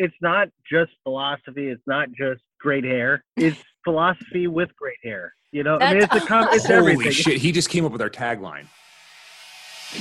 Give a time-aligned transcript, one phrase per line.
[0.00, 1.68] it's not just philosophy.
[1.68, 3.22] It's not just great hair.
[3.36, 5.34] It's philosophy with great hair.
[5.52, 7.12] You know, I mean, it's a com- it's Holy everything.
[7.12, 7.36] shit!
[7.38, 8.66] He just came up with our tagline.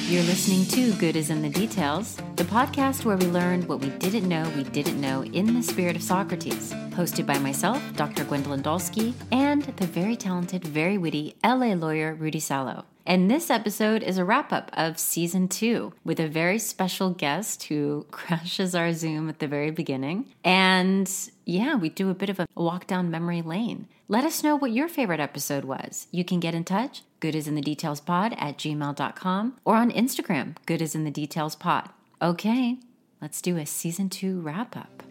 [0.08, 3.90] You're listening to Good is in the Details, the podcast where we learned what we
[3.90, 6.72] didn't know we didn't know in the spirit of Socrates.
[6.92, 8.24] Hosted by myself, Dr.
[8.26, 12.86] Gwendolyn Dolske, and the very talented, very witty LA lawyer Rudy Salo.
[13.10, 17.64] And this episode is a wrap up of season two with a very special guest
[17.64, 20.28] who crashes our Zoom at the very beginning.
[20.44, 21.12] And
[21.44, 23.88] yeah, we do a bit of a walk down memory lane.
[24.08, 26.06] Let us know what your favorite episode was.
[26.12, 29.90] You can get in touch, good is in the details pod at gmail.com or on
[29.90, 31.90] Instagram, good is in the details pod.
[32.22, 32.78] Okay,
[33.24, 35.02] let's do a season two wrap up.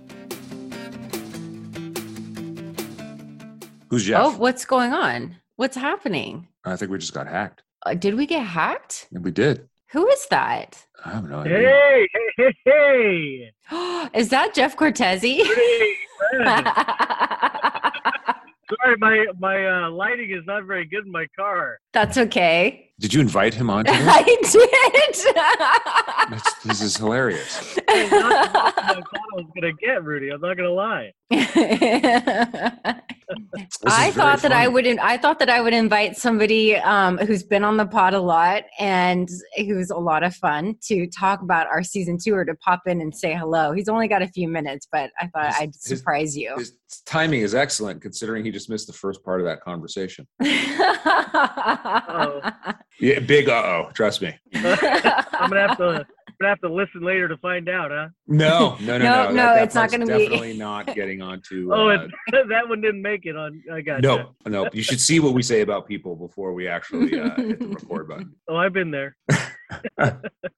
[3.90, 4.22] Who's Jeff?
[4.22, 5.34] Oh, what's going on?
[5.56, 6.46] What's happening?
[6.64, 7.64] I think we just got hacked.
[7.84, 9.08] Uh, did we get hacked?
[9.12, 9.68] And we did.
[9.92, 10.86] Who is that?
[11.04, 11.58] I have no idea.
[11.58, 14.10] Hey, hey, hey, hey!
[14.14, 15.42] is that Jeff Cortezi?
[15.42, 15.96] Hey,
[18.82, 21.78] Sorry, my my uh, lighting is not very good in my car.
[21.92, 22.87] That's okay.
[23.00, 23.84] Did you invite him on?
[23.84, 23.92] To
[24.42, 24.56] this?
[24.56, 27.78] I That's- this is hilarious.
[27.88, 29.00] Hey, not I
[29.32, 30.28] was gonna get Rudy.
[30.28, 31.10] I'm not gonna lie.
[31.30, 33.00] I
[34.12, 34.86] thought that I would.
[34.86, 38.20] in- I thought that I would invite somebody um, who's been on the pod a
[38.20, 42.54] lot and who's a lot of fun to talk about our season two or to
[42.56, 43.72] pop in and say hello.
[43.72, 46.54] He's only got a few minutes, but I thought His- I'd his- surprise you.
[46.58, 46.74] His
[47.06, 50.26] timing is excellent considering he just missed the first part of that conversation.
[53.00, 53.90] Yeah, big uh oh.
[53.94, 54.34] Trust me.
[54.54, 58.08] I'm gonna have to I'm gonna have to listen later to find out, huh?
[58.26, 58.98] No, no, no, no.
[58.98, 61.70] No, That- no, that it's not gonna be- Definitely not getting onto.
[61.74, 63.62] Oh, uh, it, that one didn't make it on.
[63.72, 64.68] I got no, no.
[64.72, 68.08] You should see what we say about people before we actually uh, hit the record
[68.08, 68.34] button.
[68.48, 69.16] Oh, I've been there.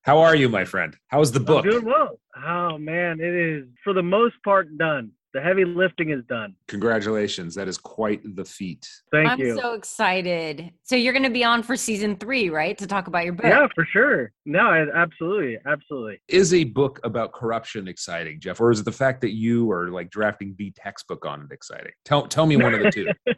[0.02, 0.96] How are you, my friend?
[1.08, 1.64] How's the book?
[1.64, 2.18] I'm doing well.
[2.46, 5.10] Oh man, it is for the most part done.
[5.32, 6.56] The heavy lifting is done.
[6.66, 7.54] Congratulations.
[7.54, 8.88] That is quite the feat.
[9.12, 9.52] Thank you.
[9.52, 10.72] I'm so excited.
[10.82, 12.76] So you're going to be on for season three, right?
[12.78, 13.46] To talk about your book.
[13.46, 14.32] yeah, for sure.
[14.44, 16.20] No, absolutely, absolutely.
[16.26, 19.88] Is a book about corruption exciting, Jeff, or is it the fact that you are
[19.90, 21.92] like drafting the textbook on it exciting?
[22.04, 23.06] Tell tell me one of the two.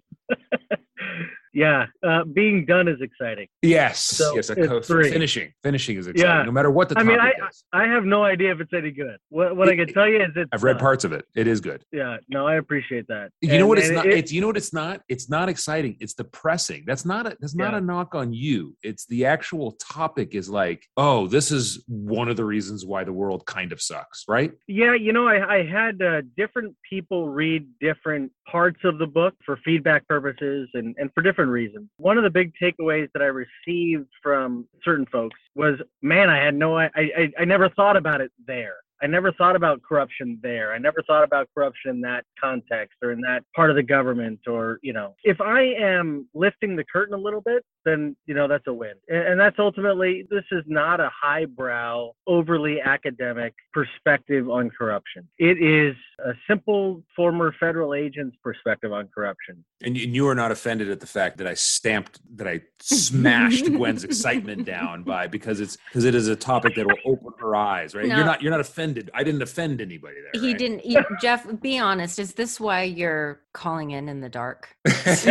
[1.52, 3.46] yeah, uh, being done is exciting.
[3.62, 4.50] yes, So yes.
[4.50, 6.42] A co- finishing, finishing is exciting, Yeah.
[6.44, 7.64] no matter what the I mean, is.
[7.72, 9.18] I have no idea if it's any good.
[9.28, 10.48] What, what I can tell you is it's.
[10.52, 11.24] I've read uh, parts of it.
[11.34, 11.84] It is good.
[11.92, 13.30] Yeah, no, I appreciate that.
[13.40, 13.78] You know what?
[13.78, 14.06] It's not.
[14.06, 14.56] it- it's you know what?
[14.56, 15.00] It's not.
[15.08, 15.96] It's not exciting.
[16.00, 16.84] It's depressing.
[16.86, 17.26] That's not.
[17.26, 17.78] A, that's not Yeah.
[17.78, 18.76] a knock on you.
[18.82, 20.34] It's the actual topic.
[20.34, 24.24] Is like, oh, this is one of the reasons why the world kind of sucks,
[24.28, 24.52] right?
[24.66, 29.34] Yeah, you know, I, I had uh, different people read different parts of the book
[29.44, 31.88] for feedback purposes and, and for different reasons.
[31.96, 36.54] One of the big takeaways that I received from certain folks was, man, I had
[36.54, 38.76] no, I, I, I never thought about it there.
[39.02, 40.72] I never thought about corruption there.
[40.72, 44.40] I never thought about corruption in that context or in that part of the government
[44.46, 48.46] or, you know, if I am lifting the curtain a little bit, then, you know,
[48.46, 48.94] that's a win.
[49.08, 55.28] And, and that's ultimately, this is not a highbrow, overly academic perspective on corruption.
[55.38, 59.64] It is a simple former federal agent's perspective on corruption.
[59.82, 62.60] And you, and you are not offended at the fact that I stamped that I
[62.80, 67.32] smashed Gwen's excitement down by because it's because it is a topic that will open
[67.40, 68.06] her eyes, right?
[68.06, 68.16] No.
[68.16, 68.42] You're not.
[68.42, 68.91] You're not offended.
[69.14, 70.40] I didn't offend anybody there.
[70.40, 70.58] He right?
[70.58, 70.86] didn't.
[70.86, 72.18] You, Jeff, be honest.
[72.18, 74.74] Is this why you're calling in in the dark?
[74.86, 75.24] Is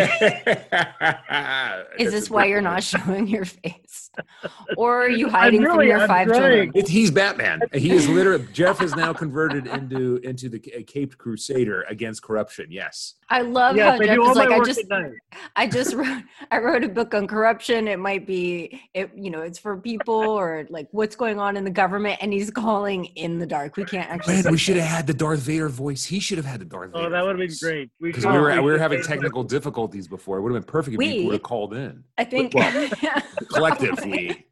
[2.11, 4.10] this why you're not showing your face,
[4.77, 6.39] or are you hiding from your I'm five trying.
[6.41, 6.72] children?
[6.75, 7.61] It, he's Batman.
[7.73, 12.67] He is literally Jeff is now converted into into the a caped crusader against corruption.
[12.69, 13.16] Yes.
[13.29, 14.81] I love yes, how I Jeff is like, I just.
[15.55, 17.88] I just wrote, I wrote a book on corruption.
[17.88, 21.63] It might be, it, you know, it's for people or like what's going on in
[21.63, 23.77] the government, and he's calling in the dark.
[23.77, 24.41] We can't actually.
[24.41, 26.03] Man, we should have had the Darth Vader voice.
[26.03, 27.05] He should have had the Darth Vader.
[27.05, 27.89] Oh, that would have been great.
[28.01, 30.38] Because should- we were we were having technical difficulties before.
[30.38, 31.07] It would have been perfect if We?
[31.19, 32.03] you would have called in.
[32.17, 32.53] I think.
[32.53, 33.66] Well,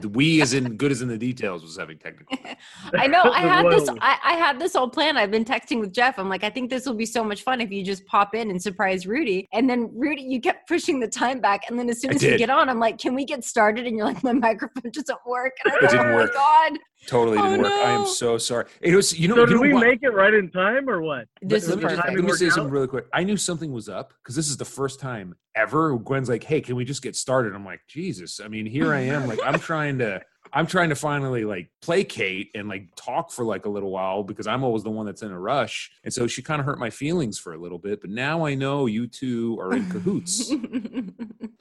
[0.00, 2.36] The we as in good as in the details was having technical.
[2.94, 3.22] I know.
[3.22, 3.88] I had this.
[4.02, 5.16] I, I had this whole plan.
[5.16, 6.18] I've been texting with Jeff.
[6.18, 8.50] I'm like, I think this will be so much fun if you just pop in
[8.50, 9.48] and surprise Rudy.
[9.54, 11.62] And then Rudy, you kept pushing the time back.
[11.70, 12.38] And then as soon as we did.
[12.38, 13.86] get on, I'm like, can we get started?
[13.86, 15.52] And you're like, my microphone doesn't work.
[15.64, 16.30] And I'm It like, didn't oh work.
[16.34, 17.72] my god, Totally didn't Oh, work.
[17.72, 18.66] I am so sorry.
[18.80, 19.34] It was you know.
[19.34, 19.86] So you did know we what?
[19.86, 21.26] make it right in time or what?
[21.40, 22.52] this let is me just, let me say out?
[22.52, 23.06] something really quick.
[23.12, 25.96] I knew something was up because this is the first time ever.
[25.98, 29.00] Gwen's like, "Hey, can we just get started?" I'm like, "Jesus!" I mean, here I
[29.00, 29.26] am.
[29.26, 30.22] Like, I'm trying to,
[30.52, 34.46] I'm trying to finally like placate and like talk for like a little while because
[34.46, 36.90] I'm always the one that's in a rush, and so she kind of hurt my
[36.90, 38.00] feelings for a little bit.
[38.00, 40.52] But now I know you two are in cahoots.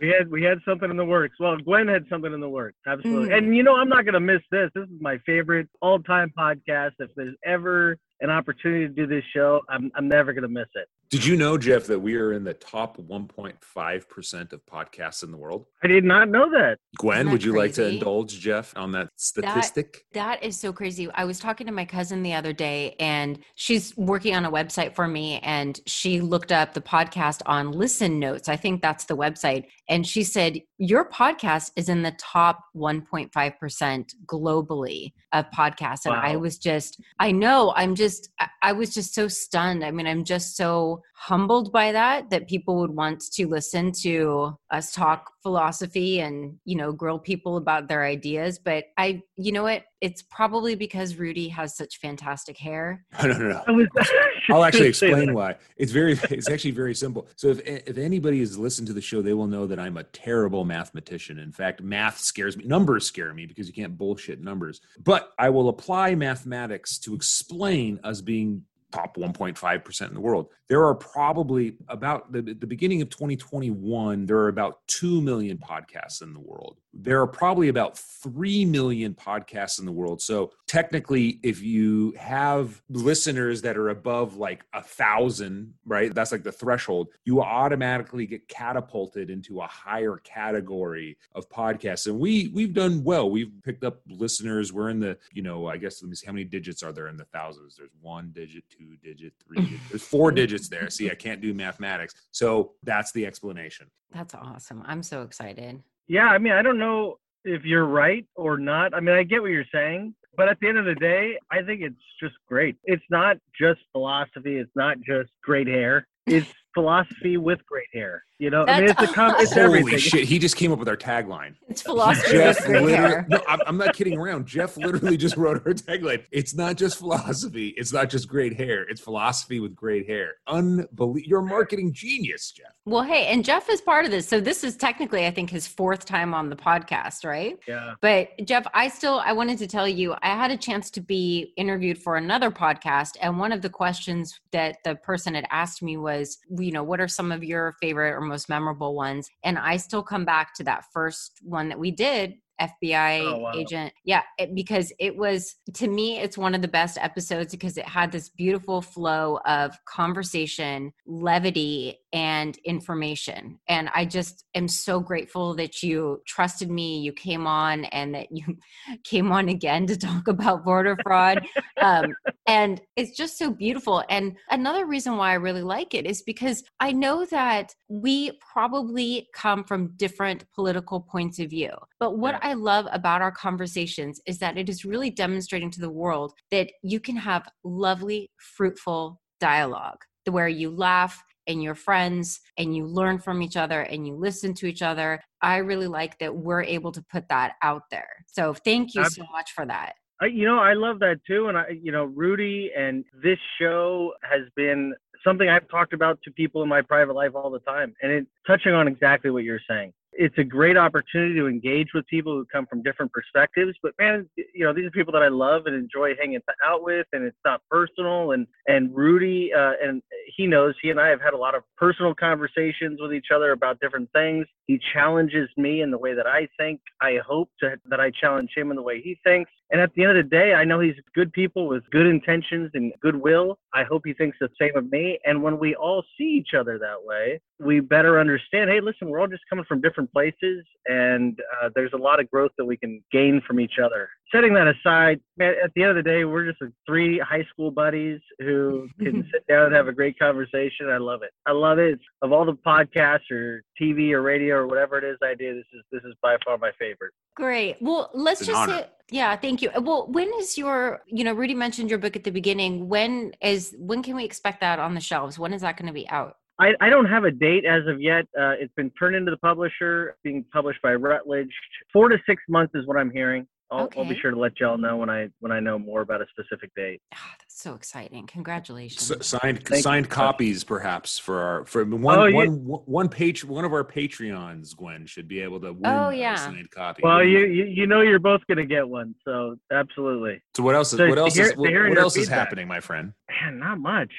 [0.01, 1.35] We had we had something in the works.
[1.39, 3.29] Well, Gwen had something in the works, absolutely.
[3.29, 3.37] Mm.
[3.37, 4.71] And you know, I'm not gonna miss this.
[4.73, 6.93] This is my favorite all-time podcast.
[6.97, 10.87] If there's ever an opportunity to do this show, I'm I'm never gonna miss it.
[11.11, 15.35] Did you know, Jeff, that we are in the top 1.5% of podcasts in the
[15.35, 15.65] world?
[15.83, 16.77] I did not know that.
[16.97, 20.05] Gwen, that would you like to indulge Jeff on that statistic?
[20.13, 21.11] That is so crazy.
[21.13, 24.95] I was talking to my cousin the other day, and she's working on a website
[24.95, 28.47] for me, and she looked up the podcast on Listen Notes.
[28.47, 29.65] I think that's the website.
[29.89, 36.05] And she said, Your podcast is in the top 1.5% globally of podcasts.
[36.05, 39.83] And I was just, I know, I'm just, I- I was just so stunned.
[39.83, 44.57] I mean, I'm just so humbled by that, that people would want to listen to
[44.71, 48.57] us talk philosophy and, you know, grill people about their ideas.
[48.57, 49.83] But I, you know what?
[50.01, 53.05] It's probably because Rudy has such fantastic hair.
[53.21, 53.63] No, no, no, no.
[53.67, 53.87] I was,
[54.49, 55.57] I'll actually explain why.
[55.77, 57.27] It's very, it's actually very simple.
[57.35, 60.03] So if if anybody has listened to the show, they will know that I'm a
[60.05, 61.37] terrible mathematician.
[61.37, 62.65] In fact, math scares me.
[62.65, 64.81] Numbers scare me because you can't bullshit numbers.
[65.03, 70.47] But I will apply mathematics to explain us being top 1.5% in the world.
[70.67, 76.21] There are probably about the, the beginning of 2021, there are about 2 million podcasts
[76.21, 76.77] in the world.
[76.93, 80.21] There are probably about 3 million podcasts in the world.
[80.21, 86.13] So technically, if you have listeners that are above like a thousand, right?
[86.13, 92.07] That's like the threshold, you automatically get catapulted into a higher category of podcasts.
[92.07, 93.29] And we we've done well.
[93.29, 94.71] We've picked up listeners.
[94.73, 97.07] We're in the, you know, I guess let me see how many digits are there
[97.07, 97.75] in the thousands?
[97.75, 99.79] There's one digit, two digit, three digit.
[99.89, 100.89] There's four digits there.
[100.89, 102.13] See, I can't do mathematics.
[102.31, 103.87] So that's the explanation.
[104.11, 104.83] That's awesome.
[104.85, 105.81] I'm so excited.
[106.07, 108.93] yeah, I mean, I don't know if you're right or not.
[108.93, 111.61] I mean, I get what you're saying, but at the end of the day, I
[111.61, 112.75] think it's just great.
[112.83, 114.57] It's not just philosophy.
[114.57, 116.07] It's not just great hair.
[116.27, 118.23] It's philosophy with great hair.
[118.39, 119.99] You know, I mean, it's a com- it's Holy everything.
[119.99, 120.23] shit!
[120.23, 121.53] He just came up with our tagline.
[121.69, 123.27] It's philosophy Jeff with great literally, hair.
[123.29, 124.47] no, I'm, I'm not kidding around.
[124.47, 126.25] Jeff literally just wrote our tagline.
[126.31, 127.75] It's not just philosophy.
[127.77, 128.89] It's not just great hair.
[128.89, 130.37] It's philosophy with great hair.
[130.47, 131.19] Unbelievable.
[131.19, 132.73] You're a marketing genius, Jeff.
[132.85, 134.27] Well, hey, and Jeff is part of this.
[134.27, 137.59] So this is technically, I think, his fourth time on the podcast, right?
[137.67, 137.93] Yeah.
[138.01, 141.53] But Jeff, I still I wanted to tell you I had a chance to be
[141.57, 145.97] interviewed for another podcast and one of the questions that the person had asked me
[145.97, 149.29] was, you know, what are some of your favorite or most memorable ones?
[149.43, 153.51] And I still come back to that first one that we did FBI Oh, wow.
[153.55, 153.93] agent.
[154.03, 157.85] Yeah, it, because it was to me it's one of the best episodes because it
[157.87, 163.59] had this beautiful flow of conversation, levity and information.
[163.67, 168.27] And I just am so grateful that you trusted me, you came on and that
[168.31, 168.57] you
[169.03, 171.41] came on again to talk about border fraud.
[171.81, 172.13] um,
[172.47, 174.03] and it's just so beautiful.
[174.09, 179.27] And another reason why I really like it is because I know that we probably
[179.33, 181.71] come from different political points of view.
[182.01, 182.39] But what Yeah.
[182.41, 186.71] I love about our conversations is that it is really demonstrating to the world that
[186.81, 193.19] you can have lovely, fruitful dialogue where you laugh and you're friends and you learn
[193.19, 195.21] from each other and you listen to each other.
[195.43, 198.25] I really like that we're able to put that out there.
[198.25, 199.93] So thank you so much for that.
[200.19, 201.49] I, you know, I love that too.
[201.49, 206.31] And I, you know, Rudy and this show has been something I've talked about to
[206.31, 207.93] people in my private life all the time.
[208.01, 209.93] And it touching on exactly what you're saying.
[210.13, 213.77] It's a great opportunity to engage with people who come from different perspectives.
[213.81, 217.07] But man, you know, these are people that I love and enjoy hanging out with,
[217.13, 218.31] and it's not personal.
[218.31, 220.01] And and Rudy, uh, and
[220.35, 223.51] he knows he and I have had a lot of personal conversations with each other
[223.51, 224.45] about different things.
[224.67, 226.81] He challenges me in the way that I think.
[227.01, 229.51] I hope to, that I challenge him in the way he thinks.
[229.71, 232.71] And at the end of the day, I know he's good people with good intentions
[232.73, 233.57] and goodwill.
[233.73, 235.17] I hope he thinks the same of me.
[235.25, 239.19] And when we all see each other that way, we better understand hey, listen, we're
[239.19, 242.77] all just coming from different places, and uh, there's a lot of growth that we
[242.77, 244.09] can gain from each other.
[244.33, 247.45] Setting that aside, man, at the end of the day, we're just like three high
[247.51, 250.89] school buddies who can sit down and have a great conversation.
[250.89, 251.31] I love it.
[251.45, 251.99] I love it.
[252.21, 255.65] Of all the podcasts or TV or radio or whatever it is I do, this
[255.73, 257.13] is this is by far my favorite.
[257.35, 257.77] Great.
[257.81, 258.79] Well, let's just honor.
[258.79, 259.69] say, yeah, thank you.
[259.81, 262.87] Well, when is your, you know, Rudy mentioned your book at the beginning.
[262.89, 265.39] When is, when can we expect that on the shelves?
[265.39, 266.37] When is that going to be out?
[266.61, 268.25] I, I don't have a date as of yet.
[268.39, 271.49] Uh, it's been turned into the publisher, being published by Routledge.
[271.91, 273.47] Four to six months is what I'm hearing.
[273.71, 276.21] I'll, I'll be sure to let y'all know when I when I know more about
[276.21, 277.01] a specific date.
[277.15, 278.27] Ah, that's so exciting.
[278.27, 279.09] Congratulations.
[279.09, 280.11] S- signed Thank signed you.
[280.11, 282.49] copies, perhaps for our for one Oh, you- one
[282.85, 284.75] one page one of our Patreons.
[284.75, 286.35] Gwen should be able to win Oh, a yeah.
[286.35, 287.01] signed copy.
[287.01, 290.41] Well, you, you you know you're both gonna get one, so absolutely.
[290.53, 290.91] So what else?
[290.91, 293.13] Is, So what else hear- is what, what your else is happening, my friend?
[293.41, 294.11] Man, not much.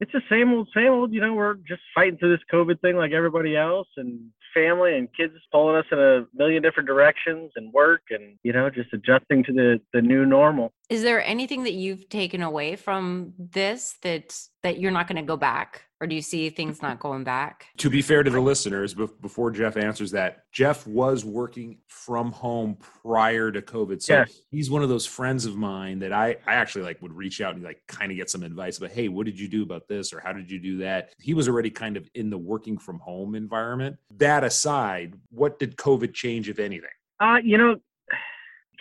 [0.00, 1.12] It's the same old, same old.
[1.12, 5.08] You know, we're just fighting through this COVID thing like everybody else, and family and
[5.14, 9.44] kids pulling us in a million different directions, and work, and you know, just adjusting
[9.44, 10.72] to the the new normal.
[10.88, 15.22] Is there anything that you've taken away from this that that you're not going to
[15.22, 15.84] go back?
[16.02, 17.66] Or do you see things not going back?
[17.76, 22.78] To be fair to the listeners, before Jeff answers that, Jeff was working from home
[23.02, 24.00] prior to COVID.
[24.00, 24.40] So Yes.
[24.50, 27.54] he's one of those friends of mine that I, I actually like would reach out
[27.54, 30.14] and like kind of get some advice about, hey, what did you do about this?
[30.14, 31.10] Or how did you do that?
[31.20, 33.98] He was already kind of in the working from home environment.
[34.16, 36.88] That aside, what did COVID change, if anything?
[37.20, 37.76] Uh, you know,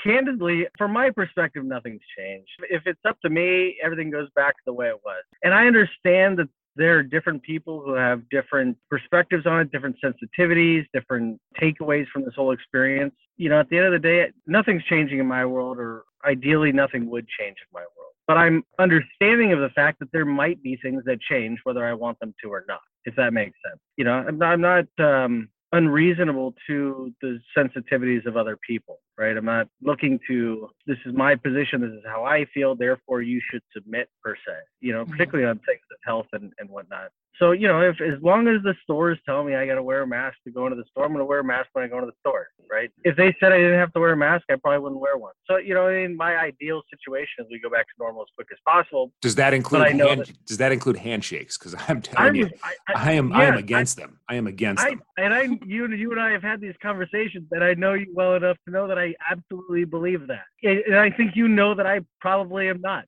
[0.01, 2.49] candidly, from my perspective, nothing's changed.
[2.69, 5.23] If it's up to me, everything goes back to the way it was.
[5.43, 6.47] And I understand that
[6.79, 12.23] there are different people who have different perspectives on it, different sensitivities, different takeaways from
[12.23, 13.13] this whole experience.
[13.35, 16.71] You know, at the end of the day, nothing's changing in my world, or ideally,
[16.71, 18.13] nothing would change in my world.
[18.27, 21.93] But I'm understanding of the fact that there might be things that change, whether I
[21.93, 23.81] want them to or not, if that makes sense.
[23.97, 29.37] You know, I'm not, I'm not um, unreasonable to the sensitivities of other people, right?
[29.37, 33.39] I'm not looking to, this is my position, this is how I feel, therefore you
[33.51, 35.11] should submit per se, you know, Mhm.
[35.11, 37.11] particularly on things of health and, and whatnot.
[37.39, 40.01] So, you know, if as long as the stores tell me I got to wear
[40.01, 41.87] a mask to go into the store, I'm going to wear a mask when I
[41.87, 42.91] go into the store, right?
[43.05, 45.31] If they said I didn't have to wear a mask, I probably wouldn't wear one.
[45.49, 48.49] So, you know, in my ideal situation is we go back to normal as quick
[48.51, 49.13] as possible.
[49.21, 51.57] Does that include I hand, does that include handshakes?
[51.57, 54.19] Because I'm telling I you, I, I, I am I am yeah, against them.
[54.27, 55.01] I am against I them.
[55.17, 58.07] and I you and you and I have had these conversations and I know you
[58.13, 60.43] well enough to know that I absolutely believe that.
[60.61, 63.05] And I think you know that I probably am not.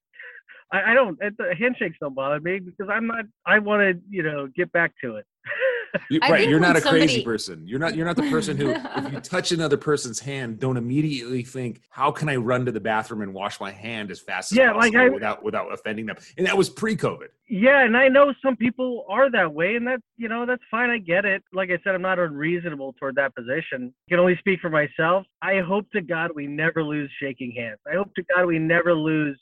[0.72, 4.02] I, I don't it, the handshakes don't bother me because I'm not I want to,
[4.10, 5.26] you know, get back to it.
[6.10, 7.68] You- right, you're not a crazy person.
[7.68, 7.96] You're not.
[7.96, 12.12] You're not the person who, if you touch another person's hand, don't immediately think, "How
[12.12, 14.96] can I run to the bathroom and wash my hand as fast as Yeah, like
[14.96, 17.28] I- without without offending them?" And that was pre-COVID.
[17.50, 20.90] yeah, and I know some people are that way and that's, you know, that's fine.
[20.90, 21.44] I get it.
[21.54, 23.94] Like I said, I'm not unreasonable toward that position.
[24.08, 25.26] I can only speak for myself.
[25.42, 27.80] I hope to God we never lose shaking hands.
[27.92, 29.38] I hope to God we never lose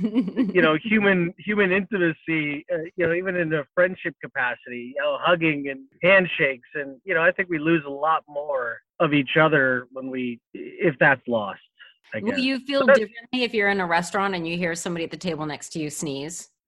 [0.00, 5.18] you know human human intimacy uh, you know even in a friendship capacity you know
[5.20, 9.36] hugging and handshakes and you know i think we lose a lot more of each
[9.40, 11.60] other when we if that's lost
[12.14, 15.04] i guess Will you feel differently if you're in a restaurant and you hear somebody
[15.04, 16.48] at the table next to you sneeze?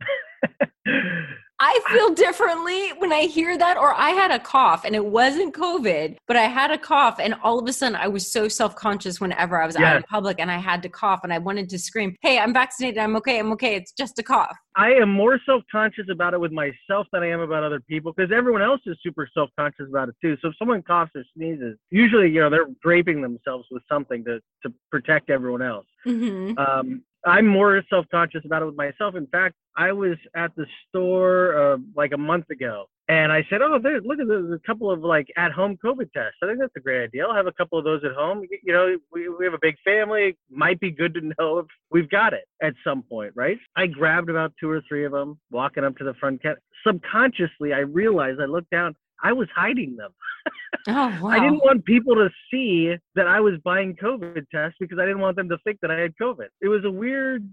[1.62, 5.54] I feel differently when I hear that, or I had a cough and it wasn't
[5.54, 8.74] COVID, but I had a cough, and all of a sudden I was so self
[8.74, 11.68] conscious whenever I was out in public and I had to cough and I wanted
[11.68, 12.96] to scream, Hey, I'm vaccinated.
[12.96, 13.38] I'm okay.
[13.38, 13.76] I'm okay.
[13.76, 14.56] It's just a cough.
[14.80, 18.32] I am more self-conscious about it with myself than i am about other people because
[18.32, 22.28] everyone else is super self-conscious about it too so if someone coughs or sneezes usually
[22.28, 26.56] you know they're draping themselves with something to to protect everyone else Mm-hmm.
[26.58, 29.14] um, I'm more self conscious about it with myself.
[29.14, 33.60] In fact, I was at the store uh, like a month ago and I said,
[33.60, 36.38] Oh, there, look at there's a couple of like at home COVID tests.
[36.44, 37.26] I think that's a great idea.
[37.26, 38.46] I'll have a couple of those at home.
[38.62, 40.38] You know, we, we have a big family.
[40.48, 43.58] Might be good to know if we've got it at some point, right?
[43.74, 46.40] I grabbed about two or three of them walking up to the front.
[46.40, 46.54] Ca-
[46.86, 48.94] Subconsciously, I realized I looked down.
[49.24, 50.12] I was hiding them.
[50.88, 51.28] Oh, wow.
[51.28, 55.20] I didn't want people to see that I was buying COVID tests because I didn't
[55.20, 56.46] want them to think that I had COVID.
[56.62, 57.46] It was a weird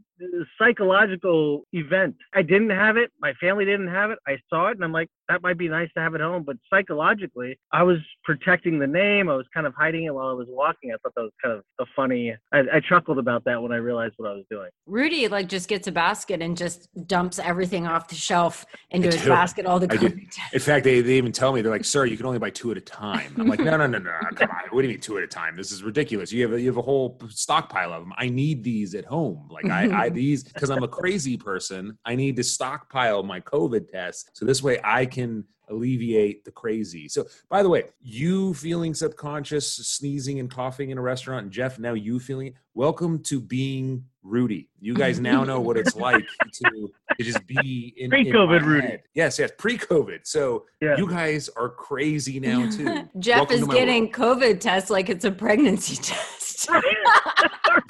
[0.57, 2.15] psychological event.
[2.33, 3.11] I didn't have it.
[3.21, 4.19] My family didn't have it.
[4.27, 6.43] I saw it and I'm like, that might be nice to have at home.
[6.43, 9.29] But psychologically, I was protecting the name.
[9.29, 10.91] I was kind of hiding it while I was walking.
[10.91, 13.77] I thought that was kind of a funny, I, I chuckled about that when I
[13.77, 14.69] realized what I was doing.
[14.85, 19.11] Rudy like just gets a basket and just dumps everything off the shelf into I
[19.11, 19.29] his do.
[19.29, 20.09] basket, all the I do.
[20.09, 20.53] COVID tests.
[20.53, 22.71] In fact, they, they even tell me they're like, "Sir, you can only buy two
[22.71, 24.69] at a time." I'm like, "No, no, no, no, no, come on!
[24.71, 25.55] What do you mean two at a time?
[25.55, 26.31] This is ridiculous.
[26.31, 28.13] You have a, you have a whole stockpile of them.
[28.17, 29.47] I need these at home.
[29.51, 31.97] Like I, I these because I'm a crazy person.
[32.05, 37.09] I need to stockpile my COVID tests so this way I can alleviate the crazy.
[37.09, 41.77] So, by the way, you feeling subconscious, sneezing and coughing in a restaurant, and Jeff,
[41.77, 42.53] now you feeling it.
[42.73, 44.69] Welcome to being Rudy.
[44.79, 48.65] You guys now know what it's like to, to just be in in Pre-COVID my
[48.67, 48.87] Rudy.
[48.87, 49.03] head.
[49.13, 50.19] Yes, yes, pre-COVID.
[50.23, 50.95] So Yeah.
[50.97, 53.09] you guys are crazy now too.
[53.19, 54.39] Jeff Welcome is to getting world.
[54.41, 56.46] COVID tests like it's a pregnancy test.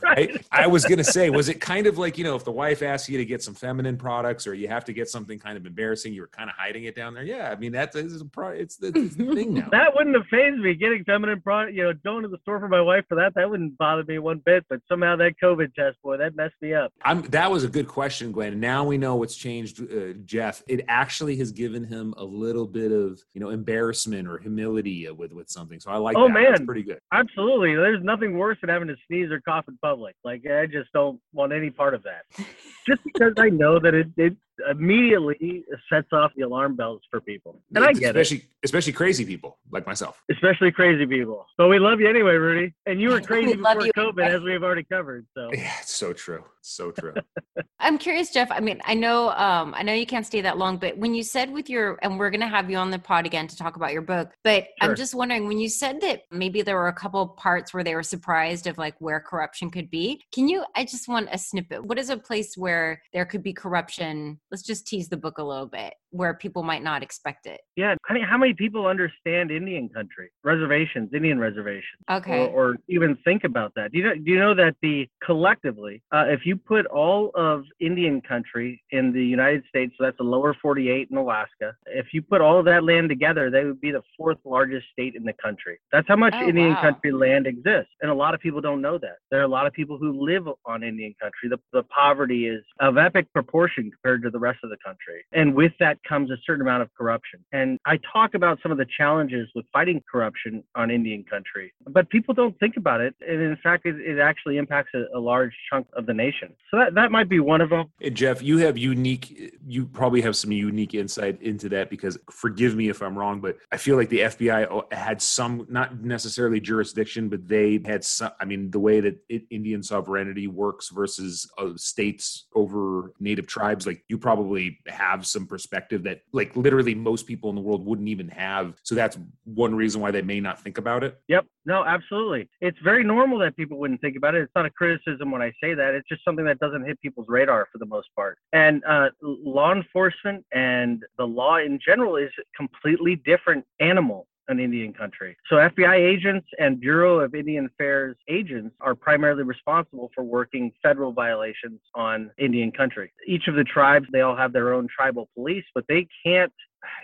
[0.06, 2.82] I, I was gonna say, was it kind of like you know, if the wife
[2.82, 5.66] asks you to get some feminine products, or you have to get something kind of
[5.66, 7.24] embarrassing, you were kind of hiding it down there?
[7.24, 9.70] Yeah, I mean that's is a pro, it's the, it's the thing now.
[9.78, 10.74] That wouldn't have phased me.
[10.74, 13.50] Getting feminine product, you know, going to the store for my wife for that, that
[13.50, 14.66] wouldn't bother me one bit.
[14.70, 16.92] But somehow that COVID test, boy, that messed me up.
[17.04, 18.60] I'm, that was a good question, Gwen.
[18.60, 20.64] Now we know what's changed, uh, Jeff.
[20.68, 25.32] It actually has given him a little bit of you know embarrassment or humility with
[25.34, 25.80] with something.
[25.80, 26.34] So I like Oh, that.
[26.34, 26.66] That's man.
[26.66, 27.00] pretty good.
[27.12, 27.76] Absolutely.
[27.76, 30.16] There's nothing worse than having to sneeze or cough in public.
[30.24, 32.24] Like I just don't want any part of that.
[32.88, 34.36] just because I know that it, it
[34.70, 37.62] immediately sets off the alarm bells for people.
[37.76, 40.22] And I get especially, it, Especially crazy people like myself.
[40.32, 41.46] especially crazy people.
[41.58, 42.74] But we love you anyway, Rudy.
[42.86, 44.36] And you were crazy We before you COVID, anyway.
[44.36, 45.26] as we've already covered.
[45.36, 46.44] So Yeah, it's so true.
[46.60, 47.14] It's so true.
[47.80, 48.50] I'm curious, Jeff.
[48.52, 51.24] I mean, I know, um, I know you can't stay that long, but when you
[51.24, 53.76] said with your, and we're going to have you on the pod again to talk
[53.76, 56.94] about your book, but I'm just wondering when you said that maybe there were a
[56.94, 60.24] couple parts where they were surprised of like where corruption could be.
[60.34, 60.66] Can you?
[60.76, 61.86] I just want a snippet.
[61.86, 64.40] What is a place where there could be corruption?
[64.52, 67.60] Let's just tease the book a little bit, where people might not expect it.
[67.76, 72.00] yeah, I mean, how many people understand Indian country, reservations, Indian reservations?
[72.10, 72.40] Okay.
[72.40, 73.92] or, or even think about that.
[73.92, 74.14] Do you know?
[74.16, 79.12] Do you know that the collectively, uh, if you put all of Indian country in
[79.12, 82.66] the United States, so that's the lower 48 and Alaska, if you put all of
[82.66, 85.80] that land together, they would be the fourth largest state in the country.
[85.92, 86.82] That's how much Oh, Indian wow.
[86.82, 89.18] country land exists, and a lot of people don't know that.
[89.32, 91.50] There are a lot of people who live on Indian country.
[91.50, 95.54] The, the poverty is of epic proportion compared to the rest of the country, and
[95.54, 97.44] with that comes a certain amount of corruption.
[97.52, 102.10] And I talk about some of the challenges with fighting corruption on Indian country, but
[102.10, 103.16] people don't think about it.
[103.28, 106.54] And in fact, it, it actually impacts a, a large chunk of the nation.
[106.72, 107.92] So that, that might be one of them.
[108.02, 112.76] And Jeff, you have unique, you probably have some unique insight into that because forgive
[112.76, 117.30] me if I'm wrong, but I feel like the FBI had some, not necessarily jurisdiction,
[117.30, 119.18] but they had some, I mean, the way that
[119.50, 126.04] Indian sovereignty works versus uh, states over native tribes, like you probably have some perspective
[126.04, 128.76] that like literally most people in the world wouldn't even have.
[128.84, 131.18] So that's one reason why they may not think about it.
[131.30, 131.46] Yep.
[131.66, 132.50] No, absolutely.
[132.60, 134.42] It's very normal that people wouldn't think about it.
[134.42, 135.94] It's not a criticism when I say that.
[135.94, 138.38] It's just something that doesn't hit people's radar for the most part.
[138.52, 144.60] And uh, law enforcement and the law in general is a completely different animal in
[144.60, 145.38] Indian country.
[145.50, 151.12] So FBI agents and Bureau of Indian Affairs agents are primarily responsible for working federal
[151.12, 153.12] violations on Indian country.
[153.28, 156.52] Each of the tribes, they all have their own tribal police, but they can't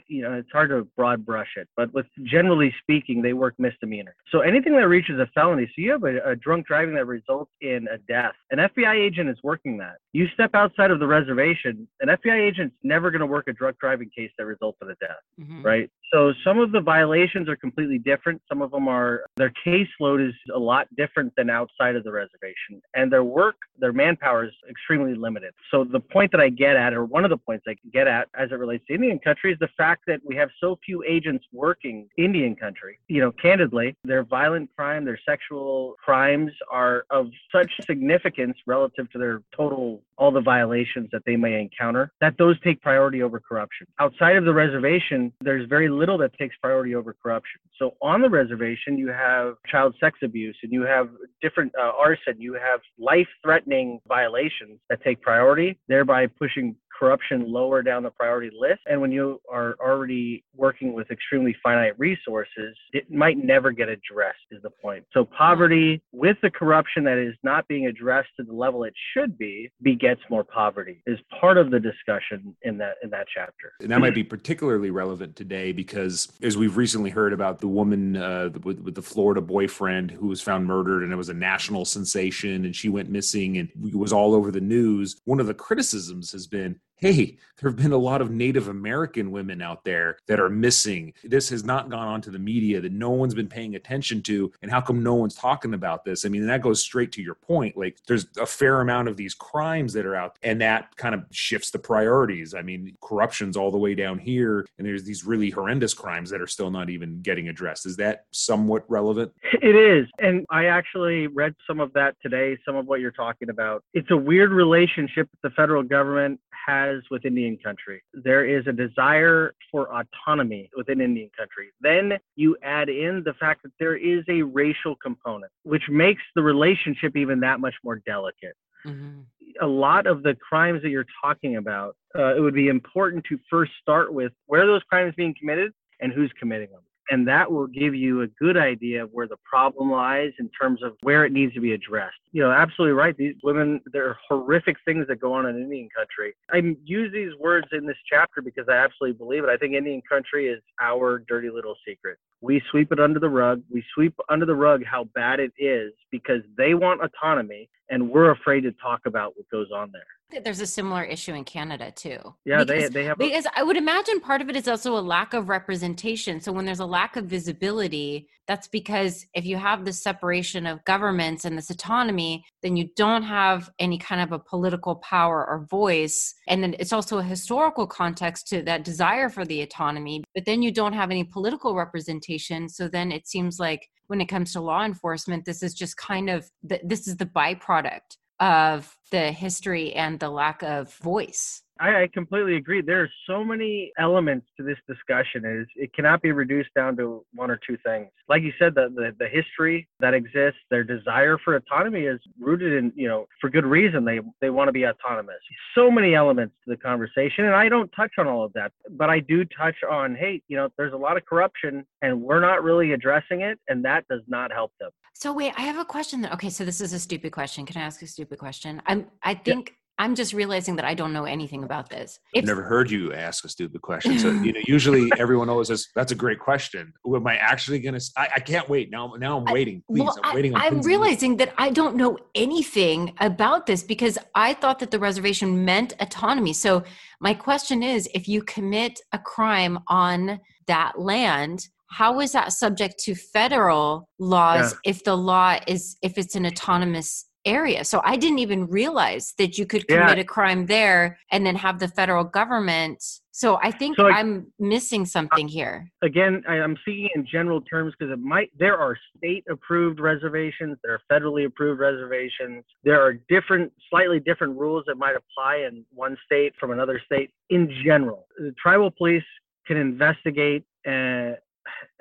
[0.07, 4.15] you know, it's hard to broad brush it, but with generally speaking, they work misdemeanor.
[4.31, 7.51] So anything that reaches a felony, so you have a, a drunk driving that results
[7.61, 9.95] in a death, an FBI agent is working that.
[10.13, 13.77] You step outside of the reservation, an FBI agent's never going to work a drunk
[13.79, 15.63] driving case that results in a death Mhm.
[15.63, 15.89] right?
[16.13, 18.39] So some of the violations are completely different.
[18.47, 22.81] Some of them are their caseload is a lot different than outside of the reservation,
[22.93, 25.53] and their work, their manpower is extremely limited.
[25.71, 28.07] So the point that I get at, or one of the points I can get
[28.07, 31.03] at, as it relates to Indian country, is the fact that we have so few
[31.03, 32.99] agents working Indian country.
[33.07, 39.17] You know, candidly, their violent crime, their sexual crimes are of such significance relative to
[39.17, 43.87] their total all the violations that they may encounter that those take priority over corruption.
[43.99, 47.61] Outside of the reservation, there's very little that takes priority over corruption.
[47.77, 51.09] So on the reservation, you have child sex abuse and you have
[51.41, 57.81] different uh, arson, you have life threatening violations that take priority, thereby pushing corruption lower
[57.81, 58.81] down the priority list.
[58.85, 64.39] And when you are already working with extremely finite resources, it might never get addressed,
[64.51, 65.05] is the point.
[65.13, 69.37] So poverty with the corruption that is not being addressed to the level it should
[69.37, 73.73] be begets more poverty is part of the discussion in that in that chapter.
[73.79, 78.17] And that might be particularly relevant today because, as we've recently heard about the woman
[78.17, 81.85] uh, with, with the Florida boyfriend who was found murdered, and it was a national
[81.85, 85.15] sensation, and she went missing, and was all over the news.
[85.25, 89.31] One of the criticisms has been, "Hey, there have been a lot of Native American
[89.31, 91.13] women out there that are missing.
[91.21, 94.71] This has not gone onto the media that no one's been paying attention to, and
[94.71, 97.75] how come no one's talking about this?" I mean, that goes straight to your point.
[97.75, 101.25] Like, there's a fair amount of these crimes that are out, and that kind of
[101.29, 102.53] shifts the priorities.
[102.53, 106.39] I mean, corruption's all the way down here, and there's these really horrendous crimes that
[106.39, 107.85] are still not even getting addressed.
[107.85, 109.33] Is that somewhat relevant?
[109.61, 110.07] It is.
[110.19, 113.83] And I actually read some of that today, some of what you're talking about.
[113.93, 118.03] It's a weird relationship that the federal government has with Indian country.
[118.13, 121.71] There is a desire for autonomy within Indian country.
[121.81, 126.41] Then you add in the fact that there is a racial component, which makes the
[126.41, 128.55] relationship even that much more delicate.
[128.85, 129.25] Mhm.
[129.61, 133.39] a lot of the crimes that you're talking about, uh, it would be important to
[133.49, 136.81] first start with where are those crimes being committed and who's committing them.
[137.09, 140.81] And that will give you a good idea of where the problem lies in terms
[140.83, 142.15] of where it needs to be addressed.
[142.31, 143.15] You know, absolutely right.
[143.15, 146.33] These women, there are horrific things that go on in Indian country.
[146.51, 149.49] I use these words in this chapter because I absolutely believe it.
[149.49, 152.17] I think Indian country is our dirty little secret.
[152.41, 153.61] We sweep it under the rug.
[153.69, 158.31] We sweep under the rug how bad it is because they want autonomy and we're
[158.31, 160.01] afraid to talk about what goes on there.
[160.43, 162.17] There's a similar issue in Canada too.
[162.45, 163.19] Yeah, because, they they have.
[163.19, 166.39] A, because I would imagine part of it is also a lack of representation.
[166.39, 170.83] So when there's a lack of visibility, that's because if you have this separation of
[170.85, 175.65] governments and this autonomy, then you don't have any kind of a political power or
[175.69, 176.33] voice.
[176.47, 180.61] And then it's also a historical context to that desire for the autonomy, but then
[180.61, 182.67] you don't have any political representation.
[182.67, 186.29] So then it seems like when it comes to law enforcement, this is just kind
[186.29, 191.61] of the, this is the byproduct of the history and the lack of voice.
[191.83, 192.81] I, I completely agree.
[192.81, 195.43] There are so many elements to this discussion.
[195.43, 198.07] It, is, it cannot be reduced down to one or two things.
[198.29, 202.71] Like you said, the, the, the history that exists, their desire for autonomy is rooted
[202.71, 204.05] in, you know, for good reason.
[204.05, 205.35] They, they want to be autonomous.
[205.75, 207.45] So many elements to the conversation.
[207.45, 210.55] And I don't touch on all of that, but I do touch on, hey, you
[210.55, 213.59] know, there's a lot of corruption and we're not really addressing it.
[213.67, 214.91] And that does not help them.
[215.13, 216.25] So wait, I have a question.
[216.27, 217.65] okay, so this is a stupid question.
[217.65, 218.81] Can I ask a stupid question?
[218.85, 219.07] I'm.
[219.21, 219.75] I think.
[219.99, 222.19] I'm just realizing that I don't know anything about this.
[222.35, 224.17] I've never heard you ask a stupid question.
[224.17, 227.99] So you know, usually everyone always says, "That's a great question." Am I actually going
[227.99, 228.11] to?
[228.17, 229.13] I can't wait now.
[229.17, 229.83] Now I'm waiting.
[229.87, 230.55] Please, well, I'm waiting.
[230.55, 234.99] I, am realizing that I don't know anything about this because I thought that the
[234.99, 236.53] reservation meant autonomy.
[236.53, 236.83] So
[237.19, 242.97] my question is, if you commit a crime on that land, how is that subject
[243.03, 244.91] to federal laws yeah.
[244.91, 247.83] if the law is if it's an autonomous area.
[247.83, 250.21] So I didn't even realize that you could commit yeah.
[250.21, 253.03] a crime there and then have the federal government.
[253.31, 255.91] So I think so, I'm missing something here.
[256.01, 260.93] Again, I'm speaking in general terms because it might there are state approved reservations, there
[260.93, 262.63] are federally approved reservations.
[262.83, 267.31] There are different slightly different rules that might apply in one state from another state
[267.49, 268.27] in general.
[268.37, 269.23] The tribal police
[269.65, 271.31] can investigate uh,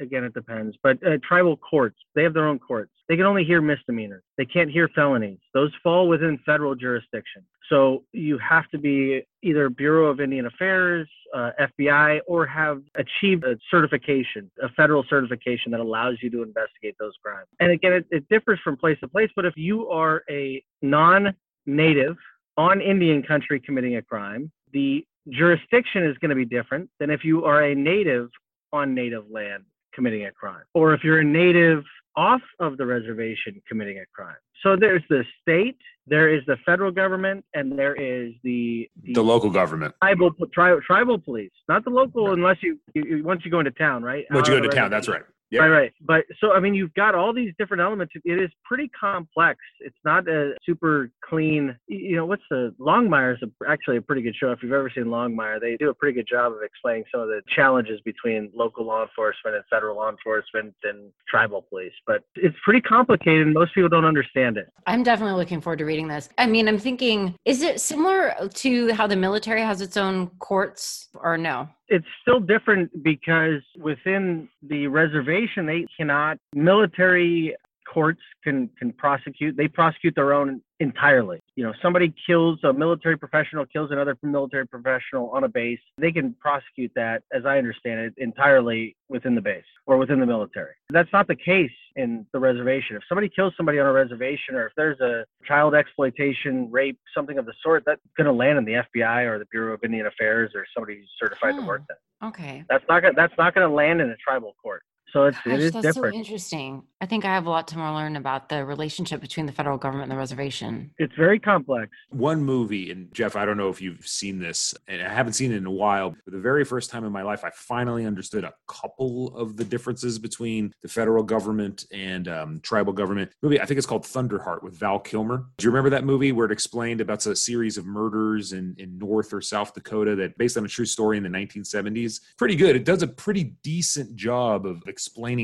[0.01, 0.77] again, it depends.
[0.83, 2.91] But uh, tribal courts, they have their own courts.
[3.09, 4.23] They can only hear misdemeanors.
[4.39, 5.39] They can't hear felonies.
[5.55, 7.45] Those fall within federal jurisdiction.
[7.69, 13.45] So you have to be either Bureau of Indian Affairs, uh, FBI, or have achieved
[13.45, 17.47] a certification, a federal certification that allows you to investigate those crimes.
[17.61, 19.31] And again, it, it differs from place to place.
[19.35, 22.17] But if you are a non-native
[22.57, 27.25] on Indian country committing a crime, the jurisdiction is going to be different than if
[27.25, 28.29] you are a native
[28.73, 31.85] on native land committing a crime, or if you're a native
[32.17, 34.37] off of the reservation committing a crime.
[34.63, 39.23] So there's the state, there is the federal government, and there is the the, the
[39.23, 43.59] local government, tribal tri- tribal police, not the local unless you, you once you go
[43.59, 44.25] into town, right?
[44.31, 45.23] Once you go into town, that's right.
[45.53, 45.61] Yep.
[45.61, 45.93] Right, right.
[46.01, 48.15] But so I mean, you've got all these different elements.
[48.25, 49.61] It is pretty complex.
[49.81, 51.77] It's not a super clean.
[51.89, 54.51] You know, what's the Longmire is actually a pretty good show.
[54.51, 57.29] If you've ever seen Longmire, they do a pretty good job of explaining some of
[57.29, 61.93] the challenges between local law enforcement and federal law enforcement and tribal police.
[62.07, 64.73] But it's pretty complicated, and most people don't understand it.
[64.87, 66.31] I'm definitely looking forward to reading this.
[66.39, 71.11] I mean, I'm thinking, is it similar to how the military has its own courts,
[71.15, 71.69] or no?
[71.93, 77.55] It's still different because within the reservation they cannot military
[77.93, 81.41] courts can can prosecute they prosecute their own entirely.
[81.57, 86.13] You know somebody kills a military professional kills another military professional on a base they
[86.13, 90.75] can prosecute that as i understand it entirely within the base or within the military.
[90.91, 92.97] That's not the case in the reservation.
[92.97, 97.37] If somebody kills somebody on a reservation or if there's a child exploitation rape something
[97.39, 100.07] of the sort that's going to land in the fbi or the bureau of indian
[100.07, 101.87] affairs or somebody who's certified to work hmm.
[101.91, 102.29] that.
[102.29, 102.65] okay.
[102.69, 105.55] That's not gonna, that's not going to land in a tribal court so it's Gosh,
[105.55, 106.15] it is that's different.
[106.15, 106.83] so interesting.
[107.01, 109.77] I think I have a lot to more learn about the relationship between the federal
[109.77, 110.91] government and the reservation.
[110.99, 111.91] It's very complex.
[112.11, 115.53] One movie, and Jeff, I don't know if you've seen this, and I haven't seen
[115.53, 116.15] it in a while.
[116.25, 119.65] For the very first time in my life, I finally understood a couple of the
[119.65, 123.33] differences between the federal government and um, tribal government.
[123.43, 125.47] Movie, I think it's called Thunderheart with Val Kilmer.
[125.59, 128.97] Do you remember that movie where it explained about a series of murders in, in
[128.97, 132.21] North or South Dakota that based on a true story in the 1970s?
[132.39, 132.77] Pretty good.
[132.77, 135.02] It does a pretty decent job of explaining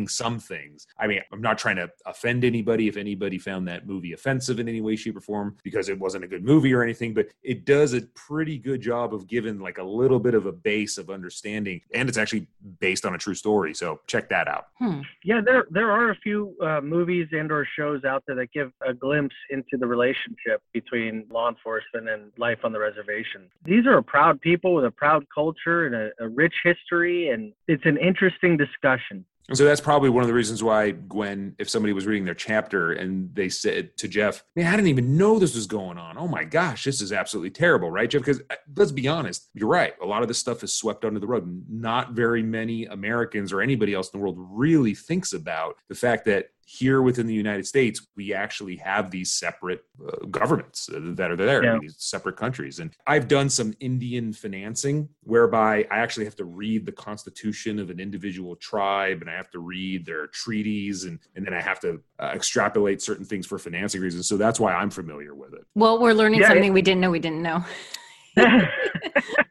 [0.08, 0.86] some things.
[0.98, 4.68] I mean, I'm not trying to offend anybody if anybody found that movie offensive in
[4.68, 7.64] any way, shape, or form because it wasn't a good movie or anything, but it
[7.64, 11.10] does a pretty good job of giving like a little bit of a base of
[11.10, 11.80] understanding.
[11.94, 12.46] And it's actually
[12.80, 13.74] based on a true story.
[13.74, 14.66] So check that out.
[14.78, 15.00] Hmm.
[15.24, 18.72] Yeah, there there are a few uh, movies and or shows out there that give
[18.86, 23.48] a glimpse into the relationship between law enforcement and life on the reservation.
[23.64, 27.84] These are proud people with a proud culture and a, a rich history, and it's
[27.86, 29.24] an interesting discussion.
[29.48, 32.34] And so that's probably one of the reasons why Gwen, if somebody was reading their
[32.34, 36.18] chapter and they said to Jeff, "Man, I didn't even know this was going on.
[36.18, 39.68] Oh my gosh, this is absolutely terrible, right, Jeff?" Because uh, let's be honest, you're
[39.68, 39.94] right.
[40.02, 41.50] A lot of this stuff is swept under the rug.
[41.68, 46.26] Not very many Americans or anybody else in the world really thinks about the fact
[46.26, 51.34] that here within the United States, we actually have these separate uh, governments that are
[51.36, 51.78] there, Yeah.
[51.80, 52.78] these separate countries.
[52.78, 57.88] And I've done some Indian financing whereby I actually have to read the constitution of
[57.88, 61.80] an individual tribe and I have to read their treaties and, and then I have
[61.80, 64.28] to uh, extrapolate certain things for financing reasons.
[64.28, 65.64] So that's why I'm familiar with it.
[65.74, 67.64] Well, we're learning Yeah, something we didn't know we didn't know.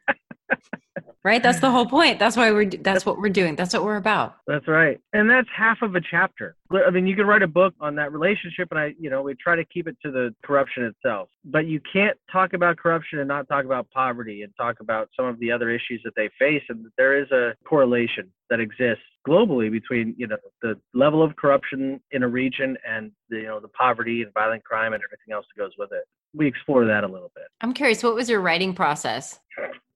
[1.28, 1.42] Right?
[1.42, 2.18] That's the whole point.
[2.18, 3.54] That's why we're that's what we're doing.
[3.54, 4.36] That's what we're about.
[4.46, 4.98] That's right.
[5.12, 6.56] And that's half of a chapter.
[6.72, 9.34] I mean, you can write a book on that relationship, and I, you know, we
[9.34, 11.28] try to keep it to the corruption itself.
[11.44, 15.26] But you can't talk about corruption and not talk about poverty and talk about some
[15.26, 16.62] of the other issues that they face.
[16.70, 22.00] And there is a correlation that exists globally between, you know, the level of corruption
[22.10, 25.44] in a region and, the, you know, the poverty and violent crime and everything else
[25.54, 26.04] that goes with it.
[26.34, 27.44] We explore that a little bit.
[27.60, 29.40] I'm curious, what was your writing process?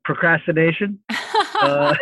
[0.05, 0.99] Procrastination.
[1.62, 1.95] Uh,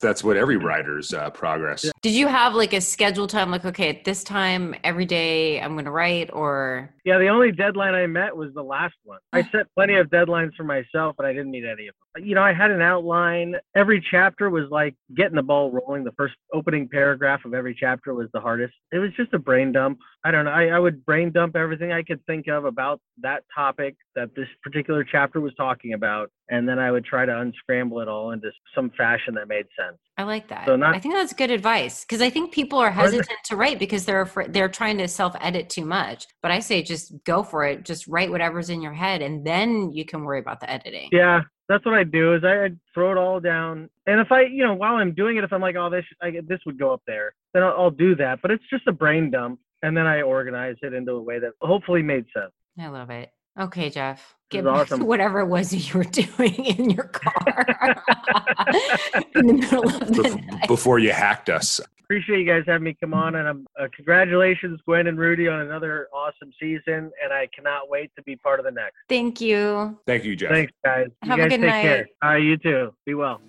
[0.00, 1.90] That's what every writer's uh, progress.
[2.00, 5.74] Did you have like a scheduled time like okay, at this time every day I'm
[5.74, 9.18] going to write or Yeah, the only deadline I met was the last one.
[9.34, 12.03] I set plenty of deadlines for myself, but I didn't meet any of them.
[12.16, 13.56] You know, I had an outline.
[13.74, 16.04] Every chapter was like getting the ball rolling.
[16.04, 18.74] The first opening paragraph of every chapter was the hardest.
[18.92, 19.98] It was just a brain dump.
[20.24, 20.52] I don't know.
[20.52, 24.46] I, I would brain dump everything I could think of about that topic that this
[24.62, 26.30] particular chapter was talking about.
[26.50, 29.98] And then I would try to unscramble it all into some fashion that made sense.
[30.16, 30.66] I like that.
[30.66, 33.78] So not- I think that's good advice because I think people are hesitant to write
[33.78, 36.26] because they're afraid, they're trying to self-edit too much.
[36.42, 37.84] But I say just go for it.
[37.84, 41.08] Just write whatever's in your head and then you can worry about the editing.
[41.10, 42.34] Yeah, that's what I do.
[42.34, 45.36] Is I I'd throw it all down, and if I, you know, while I'm doing
[45.36, 47.90] it, if I'm like, oh, this, I, this would go up there, then I'll, I'll
[47.90, 48.40] do that.
[48.42, 51.52] But it's just a brain dump, and then I organize it into a way that
[51.60, 52.52] hopefully made sense.
[52.78, 53.30] I love it.
[53.58, 54.34] Okay, Jeff.
[54.50, 57.64] This Get is back to whatever it was you were doing in your car
[59.34, 60.68] in the middle of the Bef- night.
[60.68, 61.80] before you hacked us.
[62.04, 65.60] Appreciate you guys having me come on, and um, uh, congratulations, Gwen and Rudy, on
[65.62, 67.10] another awesome season.
[67.22, 68.96] And I cannot wait to be part of the next.
[69.08, 69.98] Thank you.
[70.06, 70.50] Thank you, Jeff.
[70.50, 71.06] Thanks, guys.
[71.22, 71.82] You Have a guys good take night.
[71.82, 72.06] care.
[72.22, 72.94] All right, you too.
[73.06, 73.40] Be well.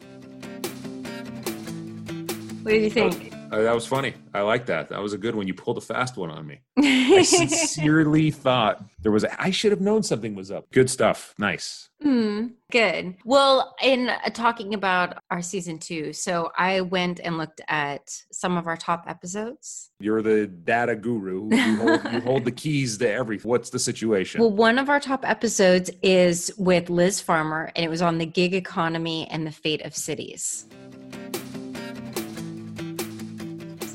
[2.63, 3.34] What do you think?
[3.51, 4.13] Uh, that was funny.
[4.33, 4.89] I like that.
[4.89, 5.47] That was a good one.
[5.47, 6.61] You pulled a fast one on me.
[6.77, 10.69] I sincerely thought there was a, I should have known something was up.
[10.71, 11.33] Good stuff.
[11.37, 11.89] Nice.
[12.01, 13.15] Hmm, good.
[13.23, 18.57] Well, in uh, talking about our season two, so I went and looked at some
[18.57, 19.91] of our top episodes.
[19.99, 21.49] You're the data guru.
[21.55, 23.49] You hold, you hold the keys to everything.
[23.49, 24.41] What's the situation?
[24.41, 28.25] Well, one of our top episodes is with Liz Farmer, and it was on the
[28.25, 30.65] gig economy and the fate of cities.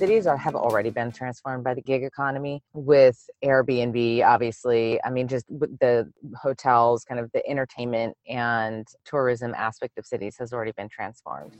[0.00, 4.98] Cities are have already been transformed by the gig economy with Airbnb obviously.
[5.04, 10.36] I mean just with the hotels kind of the entertainment and tourism aspect of cities
[10.38, 11.54] has already been transformed.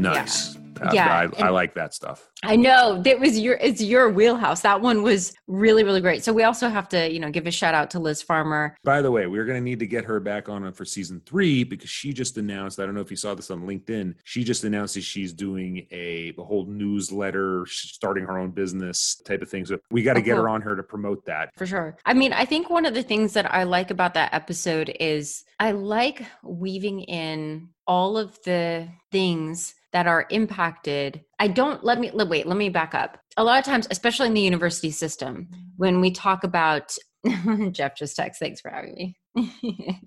[0.00, 0.56] Nice.
[0.56, 0.60] Uh,
[0.92, 2.28] Yeah, I, I like that stuff.
[2.42, 4.60] I know that was your it's your wheelhouse.
[4.62, 6.24] That one was really really great.
[6.24, 8.76] So we also have to you know give a shout out to Liz Farmer.
[8.84, 11.64] By the way, we're going to need to get her back on for season three
[11.64, 12.80] because she just announced.
[12.80, 14.14] I don't know if you saw this on LinkedIn.
[14.24, 19.42] She just announced that she's doing a, a whole newsletter, starting her own business type
[19.42, 19.64] of thing.
[19.64, 21.50] So we got to Oh, get her on her to promote that.
[21.54, 21.98] For sure.
[22.06, 25.44] I mean, I think one of the things that I like about that episode is
[25.60, 31.22] I like weaving in all of the things that are impacted.
[31.38, 33.18] I don't let me wait, let me back up.
[33.36, 36.94] A lot of times, especially in the university system, when we talk about
[37.70, 39.16] Jeff just text, thanks for having me.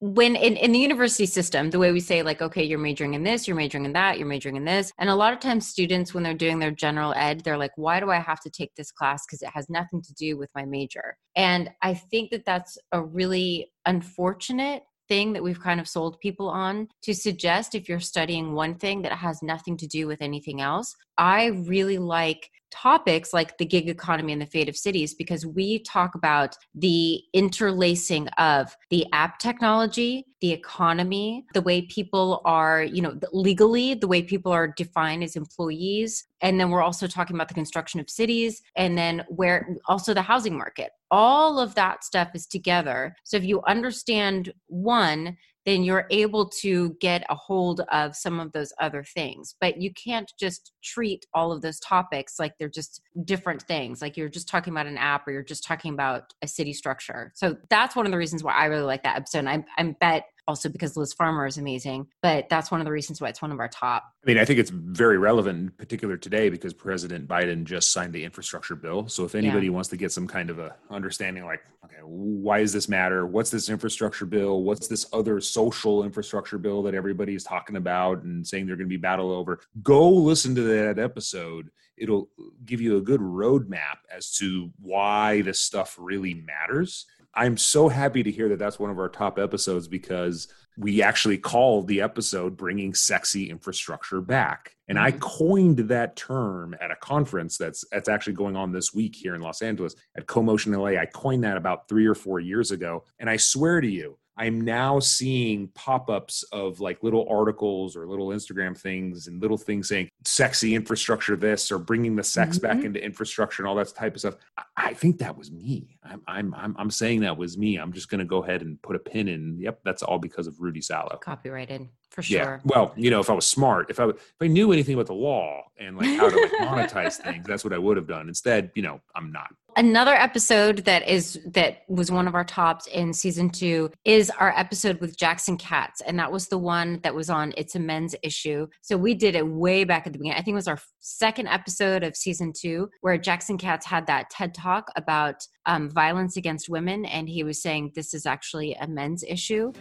[0.00, 3.24] when in, in the university system, the way we say, like, okay, you're majoring in
[3.24, 4.92] this, you're majoring in that, you're majoring in this.
[4.98, 7.98] And a lot of times, students, when they're doing their general ed, they're like, why
[7.98, 9.26] do I have to take this class?
[9.26, 11.16] Because it has nothing to do with my major.
[11.34, 16.48] And I think that that's a really unfortunate thing that we've kind of sold people
[16.48, 20.60] on to suggest if you're studying one thing that has nothing to do with anything
[20.60, 20.94] else.
[21.16, 25.80] I really like topics like the gig economy and the fate of cities because we
[25.80, 33.02] talk about the interlacing of the app technology the economy the way people are you
[33.02, 36.24] know legally the way people are defined as employees.
[36.40, 40.22] And then we're also talking about the construction of cities and then where also the
[40.22, 40.90] housing market.
[41.10, 43.16] All of that stuff is together.
[43.24, 45.36] So if you understand one
[45.68, 49.54] then you're able to get a hold of some of those other things.
[49.60, 54.16] But you can't just treat all of those topics like they're just different things, like
[54.16, 57.32] you're just talking about an app or you're just talking about a city structure.
[57.34, 59.40] So that's one of the reasons why I really like that episode.
[59.40, 62.08] And I, I bet also because Liz Farmer is amazing.
[62.22, 64.04] But that's one of the reasons why it's one of our top.
[64.24, 68.14] I mean, I think it's very relevant, in particular today, because President Biden just signed
[68.14, 69.06] the infrastructure bill.
[69.08, 69.72] So if anybody yeah.
[69.72, 73.26] wants to get some kind of a understanding, like, okay, why does this matter?
[73.26, 74.62] What's this infrastructure bill?
[74.62, 78.88] What's this other social infrastructure bill that everybody is talking about and saying they're going
[78.88, 79.60] to be battle over?
[79.82, 82.28] Go listen to that episode it'll
[82.64, 87.06] give you a good roadmap as to why this stuff really matters.
[87.38, 91.38] I'm so happy to hear that that's one of our top episodes because we actually
[91.38, 94.74] called the episode Bringing Sexy Infrastructure Back.
[94.88, 95.20] And I mm-hmm.
[95.20, 99.40] coined that term at a conference that's that's actually going on this week here in
[99.40, 101.00] Los Angeles at CoMotion LA.
[101.00, 104.60] I coined that about 3 or 4 years ago, and I swear to you, I'm
[104.60, 110.08] now seeing pop-ups of like little articles or little Instagram things and little things saying
[110.24, 112.66] sexy infrastructure this or bringing the sex mm-hmm.
[112.66, 114.36] back into infrastructure and all that type of stuff.
[114.76, 115.98] I think that was me.
[116.04, 117.76] I'm I'm I'm, I'm saying that was me.
[117.76, 119.58] I'm just going to go ahead and put a pin in.
[119.58, 121.18] Yep, that's all because of Rudy Salo.
[121.20, 121.88] Copyrighted
[122.18, 122.36] for sure.
[122.36, 122.58] Yeah.
[122.64, 125.14] Well, you know, if I was smart, if I if I knew anything about the
[125.14, 126.50] law and like how to like
[126.90, 128.26] monetize things, that's what I would have done.
[128.26, 129.54] Instead, you know, I'm not.
[129.76, 134.52] Another episode that is that was one of our tops in season two is our
[134.58, 138.16] episode with Jackson Katz, and that was the one that was on It's a Men's
[138.24, 138.66] Issue.
[138.82, 140.40] So we did it way back at the beginning.
[140.40, 144.30] I think it was our second episode of season two, where Jackson Katz had that
[144.30, 148.88] TED talk about um, violence against women, and he was saying this is actually a
[148.88, 149.72] men's issue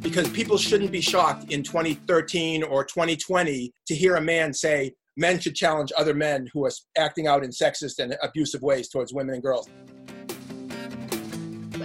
[0.00, 5.38] because people shouldn't be shocked in 2013 or 2020 to hear a man say men
[5.38, 9.34] should challenge other men who are acting out in sexist and abusive ways towards women
[9.34, 9.68] and girls.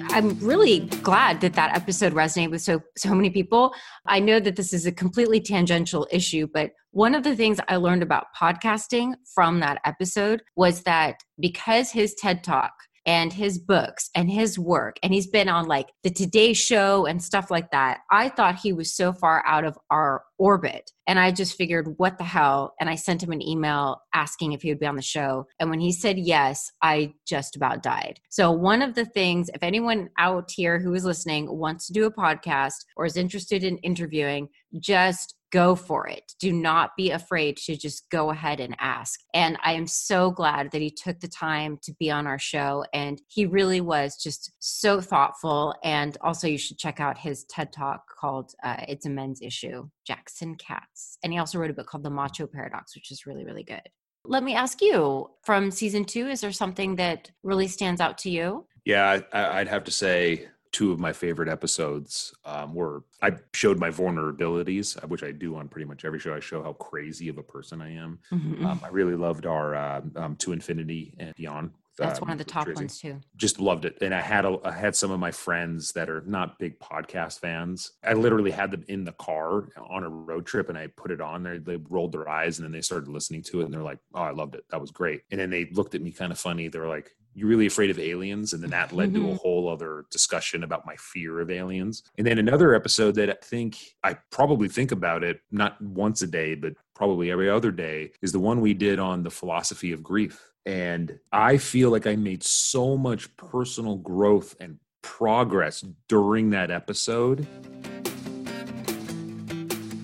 [0.10, 3.74] I'm really glad that that episode resonated with so so many people.
[4.06, 7.76] I know that this is a completely tangential issue, but one of the things I
[7.76, 12.72] learned about podcasting from that episode was that because his TED Talk
[13.06, 17.22] and his books and his work and he's been on like the today show and
[17.22, 21.32] stuff like that i thought he was so far out of our orbit and i
[21.32, 22.74] just figured what the hell?
[22.80, 25.70] And i sent him an email asking if he would be on the show and
[25.70, 28.20] when he said yes i just about died.
[28.30, 32.06] So one of the things if anyone out here who is listening wants to do
[32.06, 36.34] a podcast or is interested in interviewing just go for it.
[36.38, 39.22] Do not be afraid to just go ahead and ask.
[39.34, 42.84] And I am so glad that he took the time to be on our show.
[42.94, 45.74] And he really was just so thoughtful.
[45.82, 49.88] And also, you should check out his TED Talk called uh, It's a Men's Issue,
[50.06, 51.18] Jackson Katz.
[51.24, 53.88] And he also wrote a book called The Macho Paradox, which is really, really good.
[54.26, 58.30] Let me ask you from season two, is there something that really stands out to
[58.30, 58.66] you?
[58.84, 63.90] Yeah, I'd have to say two of my favorite episodes um, were I showed my
[63.90, 66.36] vulnerabilities, uh, which I do on pretty much every show.
[66.36, 68.20] I show how crazy of a person I am.
[68.30, 68.66] Mm-hmm.
[68.66, 71.72] Um, I really loved our uh, um, To Infinity and Beyond.
[71.98, 72.82] That's um, one of the top Tracy.
[72.82, 73.22] ones too.
[73.38, 76.24] Just loved it, and I had a, I had some of my friends that are
[76.26, 77.94] not big podcast fans.
[78.04, 81.22] I literally had them in the car on a road trip, and I put it
[81.22, 81.58] on there.
[81.58, 84.24] They rolled their eyes, and then they started listening to it, and they're like, "Oh,
[84.24, 84.66] I loved it.
[84.72, 86.68] That was great." And then they looked at me kind of funny.
[86.68, 89.22] They were like, you're really afraid of aliens and then that led mm-hmm.
[89.22, 89.38] to a mm-hmm.
[89.42, 93.78] whole other discussion about my fear of aliens and then another episode that i think
[94.04, 98.32] i probably think about it not once a day but probably every other day is
[98.32, 102.42] the one we did on the philosophy of grief and i feel like i made
[102.42, 107.46] so much personal growth and progress during that episode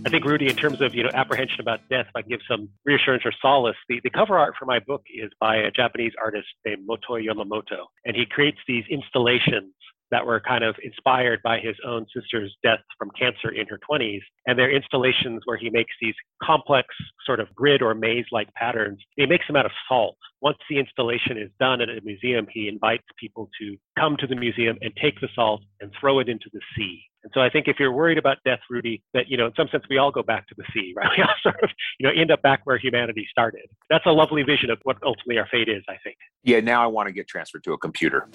[0.06, 2.42] I think Rudy, in terms of you know apprehension about death, if I can give
[2.50, 6.14] some reassurance or solace, the, the cover art for my book is by a Japanese
[6.22, 9.74] artist named Motoi Yamamoto, and he creates these installations
[10.12, 14.20] that were kind of inspired by his own sister's death from cancer in her 20s.
[14.46, 16.88] And they're installations where he makes these complex
[17.26, 19.00] sort of grid or maze like patterns.
[19.16, 20.18] He makes them out of salt.
[20.42, 24.36] Once the installation is done at a museum, he invites people to come to the
[24.36, 27.02] museum and take the salt and throw it into the sea.
[27.24, 29.68] And so I think if you're worried about death, Rudy, that, you know, in some
[29.70, 31.10] sense we all go back to the sea, right?
[31.16, 33.70] We all sort of, you know, end up back where humanity started.
[33.90, 36.18] That's a lovely vision of what ultimately our fate is, I think.
[36.44, 38.28] Yeah, now I want to get transferred to a computer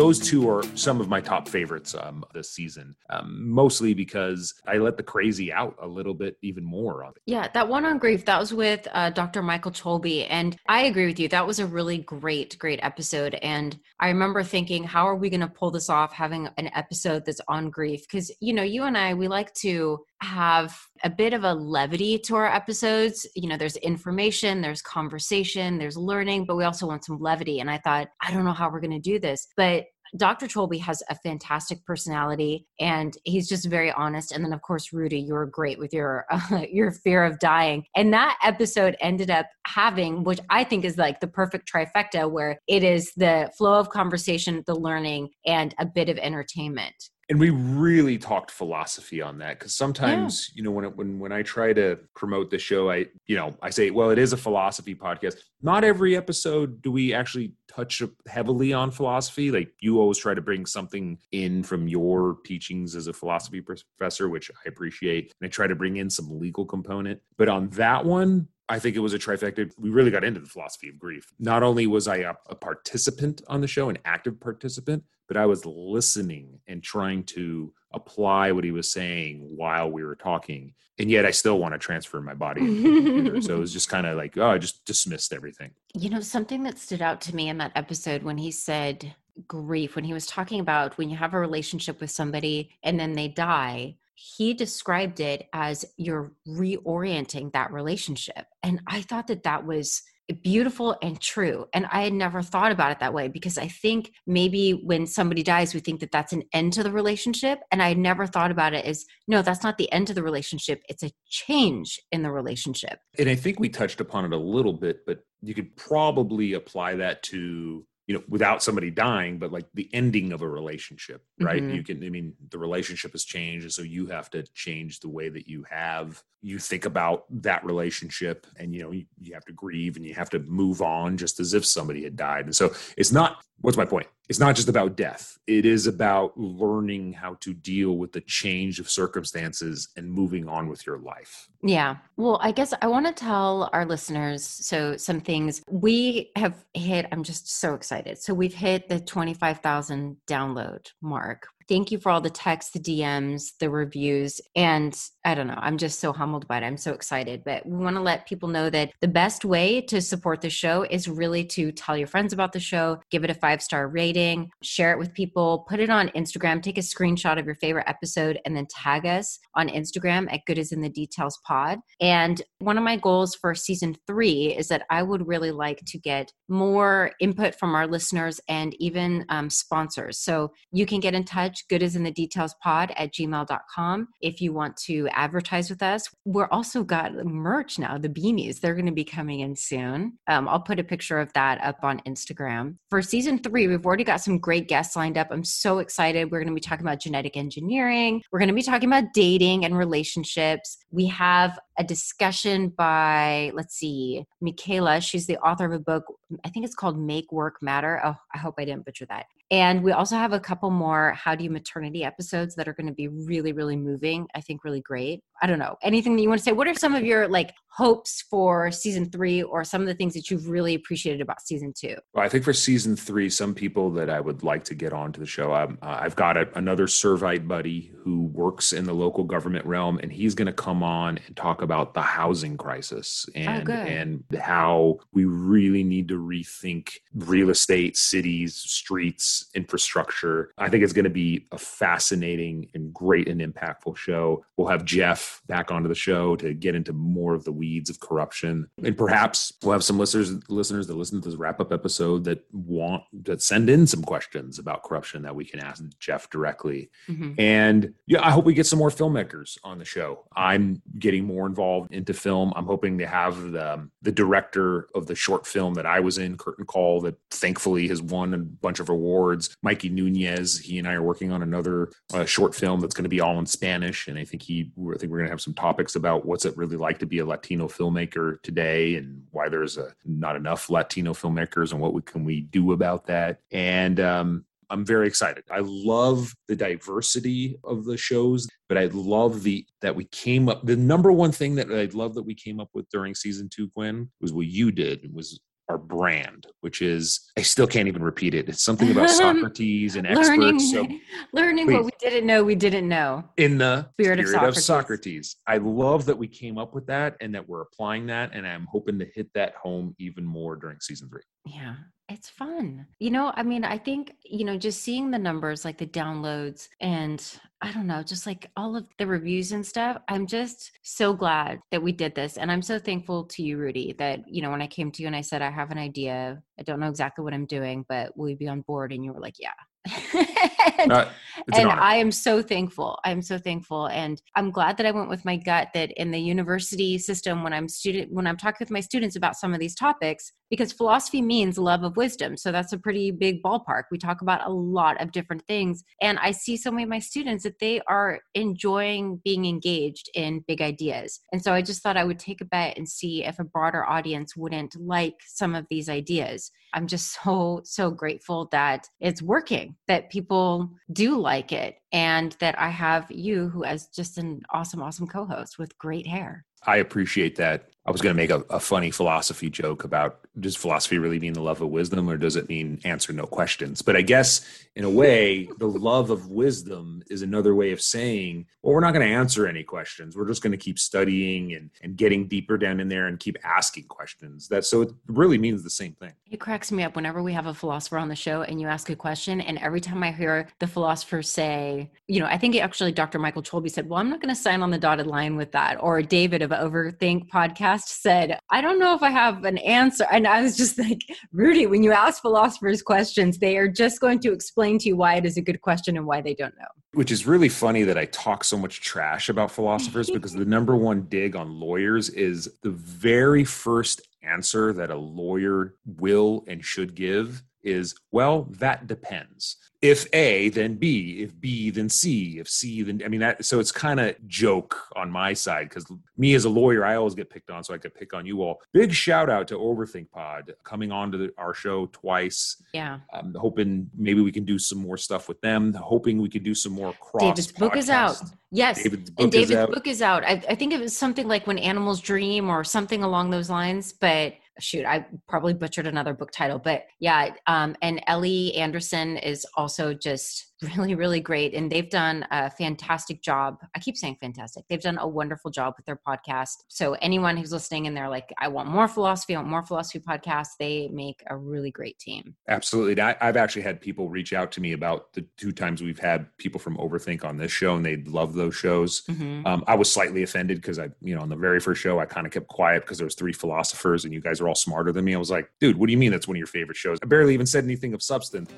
[0.00, 4.78] those two are some of my top favorites um, this season, um, mostly because I
[4.78, 7.04] let the crazy out a little bit even more.
[7.04, 9.42] On Yeah, that one on grief, that was with uh, Dr.
[9.42, 10.26] Michael Cholbi.
[10.30, 11.28] And I agree with you.
[11.28, 13.34] That was a really great, great episode.
[13.34, 17.26] And I remember thinking, how are we going to pull this off having an episode
[17.26, 18.00] that's on grief?
[18.08, 22.18] Because, you know, you and I, we like to have a bit of a levity
[22.18, 23.26] to our episodes.
[23.34, 27.60] You know, there's information, there's conversation, there's learning, but we also want some levity.
[27.60, 29.48] And I thought, I don't know how we're going to do this.
[29.56, 29.86] But
[30.16, 30.46] Dr.
[30.46, 34.32] Cholbi has a fantastic personality and he's just very honest.
[34.32, 37.84] And then, of course, Rudy, you're great with your uh, your fear of dying.
[37.94, 42.58] And that episode ended up having, which I think is like the perfect trifecta, where
[42.66, 46.94] it is the flow of conversation, the learning, and a bit of entertainment
[47.30, 50.58] and we really talked philosophy on that because sometimes yeah.
[50.58, 53.56] you know when it, when when I try to promote the show, I you know
[53.62, 55.36] I say, well, it is a philosophy podcast.
[55.62, 59.52] Not every episode do we actually touch heavily on philosophy.
[59.52, 64.28] Like you always try to bring something in from your teachings as a philosophy professor,
[64.28, 67.20] which I appreciate, and I try to bring in some legal component.
[67.38, 69.70] But on that one, I think it was a trifecta.
[69.78, 71.32] We really got into the philosophy of grief.
[71.38, 75.46] Not only was I a, a, participant on the show, an active participant, but I
[75.46, 80.74] was listening and trying to apply what he was saying while we were talking.
[80.98, 83.40] And yet I still want to transfer my body.
[83.40, 85.70] so it was just kind of like, oh, I just dismissed everything.
[85.94, 89.14] You know, something that stood out to me in that episode when he said
[89.46, 93.12] grief, when he was talking about when you have a relationship with somebody and then
[93.12, 98.46] they die, he described it as you're reorienting that relationship.
[98.64, 100.02] And I thought that that was
[100.32, 101.66] beautiful and true.
[101.72, 105.42] And I had never thought about it that way because I think maybe when somebody
[105.42, 107.60] dies, we think that that's an end to the relationship.
[107.70, 110.22] And I had never thought about it as no, that's not the end to the
[110.22, 110.82] relationship.
[110.88, 112.98] It's a change in the relationship.
[113.18, 116.96] And I think we touched upon it a little bit, but you could probably apply
[116.96, 121.62] that to you know without somebody dying but like the ending of a relationship right
[121.62, 121.76] mm-hmm.
[121.76, 125.08] you can i mean the relationship has changed and so you have to change the
[125.08, 129.44] way that you have you think about that relationship and you know you, you have
[129.44, 132.56] to grieve and you have to move on just as if somebody had died and
[132.56, 134.06] so it's not what's my point?
[134.28, 135.38] It's not just about death.
[135.46, 140.68] It is about learning how to deal with the change of circumstances and moving on
[140.68, 141.48] with your life.
[141.62, 141.96] Yeah.
[142.16, 145.62] Well i guess i want to tell our listeners so some things.
[145.68, 148.18] We have hit i'm just so excited.
[148.18, 153.52] So we've hit the 25000 download mark thank you for all the texts, the DMs,
[153.60, 154.40] the reviews.
[154.56, 154.92] And
[155.24, 156.64] I don't know, I'm just so humbled by it.
[156.64, 157.44] I'm so excited.
[157.44, 160.82] But we want to let people know that the best way to support the show
[160.90, 164.50] is really to tell your friends about the show, give it a five star rating,
[164.64, 168.40] share it with people, put it on Instagram, take a screenshot of your favorite episode,
[168.44, 171.78] and then tag us on Instagram at Good is in the Details Pod.
[172.00, 175.98] And one of my goals for season three is that I would really like to
[175.98, 180.18] get more input from our listeners and even um, sponsors.
[180.18, 184.40] So you can get in touch good is in the details pod at gmail.com if
[184.40, 186.08] you want to advertise with us.
[186.24, 188.60] We're also got merch now, the beanies.
[188.60, 190.18] They're going to be coming in soon.
[190.26, 192.76] Um, I'll put a picture of that up on Instagram.
[192.90, 195.28] For season three, we've already got some great guests lined up.
[195.30, 196.30] I'm so excited.
[196.30, 198.22] We're going to be talking about genetic engineering.
[198.32, 200.78] We're going to be talking about dating and relationships.
[200.90, 205.00] We have a discussion by, let's see, Michaela.
[205.00, 206.04] She's the author of a book,
[206.44, 208.00] I think it's called Make Work Matter.
[208.04, 209.26] Oh, I hope I didn't butcher that.
[209.50, 212.86] And we also have a couple more How Do You Maternity episodes that are going
[212.86, 214.28] to be really, really moving.
[214.34, 215.22] I think really great.
[215.42, 215.76] I don't know.
[215.82, 216.52] Anything that you want to say?
[216.52, 220.12] What are some of your like hopes for season three or some of the things
[220.14, 221.96] that you've really appreciated about season two?
[222.12, 225.20] Well, I think for season three, some people that I would like to get onto
[225.20, 225.54] the show.
[225.54, 229.98] Um, uh, I've got a, another Servite buddy who works in the local government realm,
[230.02, 233.72] and he's going to come on and talk about the housing crisis oh, and, oh,
[233.72, 240.52] and how we really need to rethink real estate, cities, streets, infrastructure.
[240.58, 244.44] I think it's going to be a fascinating and great and impactful show.
[244.56, 248.00] We'll have Jeff back onto the show to get into more of the weeds of
[248.00, 248.68] corruption.
[248.82, 252.44] And perhaps we'll have some listeners listeners that listen to this wrap up episode that
[252.52, 256.90] want that send in some questions about corruption that we can ask Jeff directly.
[257.08, 257.40] Mm-hmm.
[257.40, 260.24] And yeah, I hope we get some more filmmakers on the show.
[260.34, 262.52] I'm getting more involved into film.
[262.56, 266.36] I'm hoping to have the the director of the short film that I was in,
[266.36, 269.56] Curtain Call, that thankfully has won a bunch of awards.
[269.62, 273.08] Mikey Nunez, he and I are working on another uh, short film that's going to
[273.08, 275.54] be all in Spanish, and I think he, I think we're going to have some
[275.54, 279.76] topics about what's it really like to be a Latino filmmaker today and why there's
[279.76, 283.40] a, not enough Latino filmmakers and what we, can we do about that.
[283.50, 285.44] And um, I'm very excited.
[285.50, 290.64] I love the diversity of the shows, but I love the that we came up.
[290.64, 293.68] The number one thing that I love that we came up with during season two,
[293.74, 295.04] Gwen, was what you did.
[295.04, 295.40] It was
[295.70, 298.48] our brand, which is I still can't even repeat it.
[298.48, 300.28] It's something about Socrates and experts.
[300.30, 300.88] Learning, so
[301.32, 301.74] learning please.
[301.74, 303.24] what we didn't know we didn't know.
[303.36, 304.58] In the spirit, spirit of, Socrates.
[304.58, 305.36] of, Socrates.
[305.46, 308.30] I love that we came up with that and that we're applying that.
[308.34, 311.22] And I'm hoping to hit that home even more during season three.
[311.46, 311.76] Yeah.
[312.12, 312.88] It's fun.
[312.98, 316.68] You know, I mean, I think, you know, just seeing the numbers, like the downloads
[316.80, 317.24] and
[317.62, 319.98] I don't know, just like all of the reviews and stuff.
[320.08, 322.36] I'm just so glad that we did this.
[322.36, 325.06] And I'm so thankful to you, Rudy, that, you know, when I came to you
[325.06, 328.16] and I said, I have an idea, I don't know exactly what I'm doing, but
[328.16, 328.92] will you be on board?
[328.92, 329.52] And you were like, yeah,
[330.78, 331.10] and, Uh,
[331.52, 331.80] an and.
[331.80, 332.98] I am so thankful.
[333.04, 335.68] I'm so thankful, and I'm glad that I went with my gut.
[335.74, 339.36] That in the university system, when I'm student, when I'm talking with my students about
[339.36, 343.42] some of these topics, because philosophy means love of wisdom, so that's a pretty big
[343.42, 343.84] ballpark.
[343.90, 346.98] We talk about a lot of different things, and I see so many of my
[346.98, 351.96] students that they are enjoying being engaged in big ideas, and so I just thought
[351.96, 355.66] I would take a bet and see if a broader audience wouldn't like some of
[355.70, 356.50] these ideas.
[356.74, 362.58] I'm just so so grateful that it's working, that people do like it, and that
[362.58, 366.44] I have you who as just an awesome, awesome co-host with great hair.
[366.66, 367.70] I appreciate that.
[367.86, 371.32] I was going to make a, a funny philosophy joke about does philosophy really mean
[371.32, 373.82] the love of wisdom or does it mean answer no questions?
[373.82, 378.46] But I guess in a way, the love of wisdom is another way of saying,
[378.62, 380.16] well, we're not going to answer any questions.
[380.16, 383.38] We're just going to keep studying and, and getting deeper down in there and keep
[383.42, 384.46] asking questions.
[384.48, 386.12] That so it really means the same thing.
[386.30, 388.90] It cracks me up whenever we have a philosopher on the show and you ask
[388.90, 392.92] a question, and every time I hear the philosopher say, you know, I think actually
[392.92, 393.18] Dr.
[393.18, 395.82] Michael Cholbi said, Well, I'm not going to sign on the dotted line with that.
[395.82, 400.06] Or David of Overthink podcast said, I don't know if I have an answer.
[400.10, 401.02] And I was just like,
[401.32, 405.16] Rudy, when you ask philosophers questions, they are just going to explain to you why
[405.16, 406.66] it is a good question and why they don't know.
[406.92, 410.76] Which is really funny that I talk so much trash about philosophers because the number
[410.76, 416.94] one dig on lawyers is the very first answer that a lawyer will and should
[416.94, 419.56] give is, well, that depends.
[419.82, 421.22] If A, then B.
[421.22, 422.38] If B, then C.
[422.38, 423.46] If C, then I mean that.
[423.46, 425.86] So it's kind of joke on my side because
[426.18, 428.42] me as a lawyer, I always get picked on, so I could pick on you
[428.42, 428.60] all.
[428.74, 432.62] Big shout out to Overthink Pod coming on to the, our show twice.
[432.74, 432.98] Yeah.
[433.14, 435.72] I'm hoping maybe we can do some more stuff with them.
[435.72, 437.22] Hoping we could do some more cross.
[437.22, 438.20] David's book is out.
[438.50, 438.82] Yes.
[438.82, 439.70] David's book and is David's out.
[439.72, 440.24] book is out.
[440.24, 443.94] I, I think it was something like When Animals Dream or something along those lines.
[443.94, 446.58] But shoot, I probably butchered another book title.
[446.58, 451.54] But yeah, um, and Ellie Anderson is also just really, really great.
[451.54, 453.58] And they've done a fantastic job.
[453.74, 454.64] I keep saying fantastic.
[454.68, 456.64] They've done a wonderful job with their podcast.
[456.68, 460.00] So anyone who's listening and they're like, I want more philosophy, I want more philosophy
[460.00, 462.34] podcasts, they make a really great team.
[462.48, 463.00] Absolutely.
[463.00, 466.26] I, I've actually had people reach out to me about the two times we've had
[466.38, 469.02] people from Overthink on this show, and they love those shows.
[469.02, 469.46] Mhm.
[469.46, 472.04] Um, I was slightly offended because I, you know, on the very first show, I
[472.06, 474.92] kind of kept quiet because there was three philosophers, and you guys are all smarter
[474.92, 475.14] than me.
[475.14, 476.98] I was like, dude, what do you mean that's one of your favorite shows?
[477.02, 478.50] I barely even said anything of substance.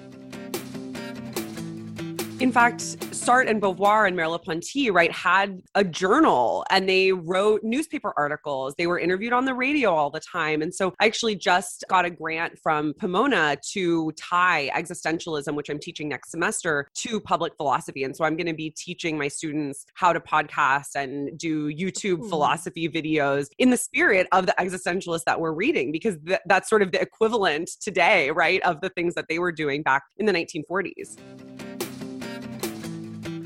[2.43, 2.81] In fact,
[3.13, 8.75] Sartre and Beauvoir and Merleau-Ponty, right, had a journal and they wrote newspaper articles.
[8.77, 10.61] They were interviewed on the radio all the time.
[10.61, 15.79] And so I actually just got a grant from Pomona to tie existentialism, which I'm
[15.79, 18.03] teaching next semester, to public philosophy.
[18.03, 22.25] And so I'm going to be teaching my students how to podcast and do YouTube
[22.25, 22.29] Ooh.
[22.29, 26.83] philosophy videos in the spirit of the existentialists that we're reading, because th- that's sort
[26.83, 30.33] of the equivalent today, right, of the things that they were doing back in the
[30.33, 31.52] 1940s.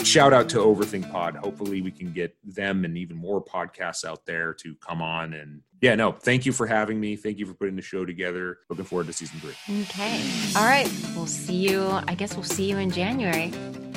[0.07, 1.35] Shout out to Overthink Pod.
[1.35, 5.35] Hopefully, we can get them and even more podcasts out there to come on.
[5.35, 7.17] And yeah, no, thank you for having me.
[7.17, 8.59] Thank you for putting the show together.
[8.71, 9.83] Looking forward to season three.
[9.83, 10.23] Okay.
[10.57, 10.89] All right.
[11.17, 11.83] We'll see you.
[12.07, 13.51] I guess we'll see you in January.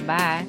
[0.07, 0.47] Bye.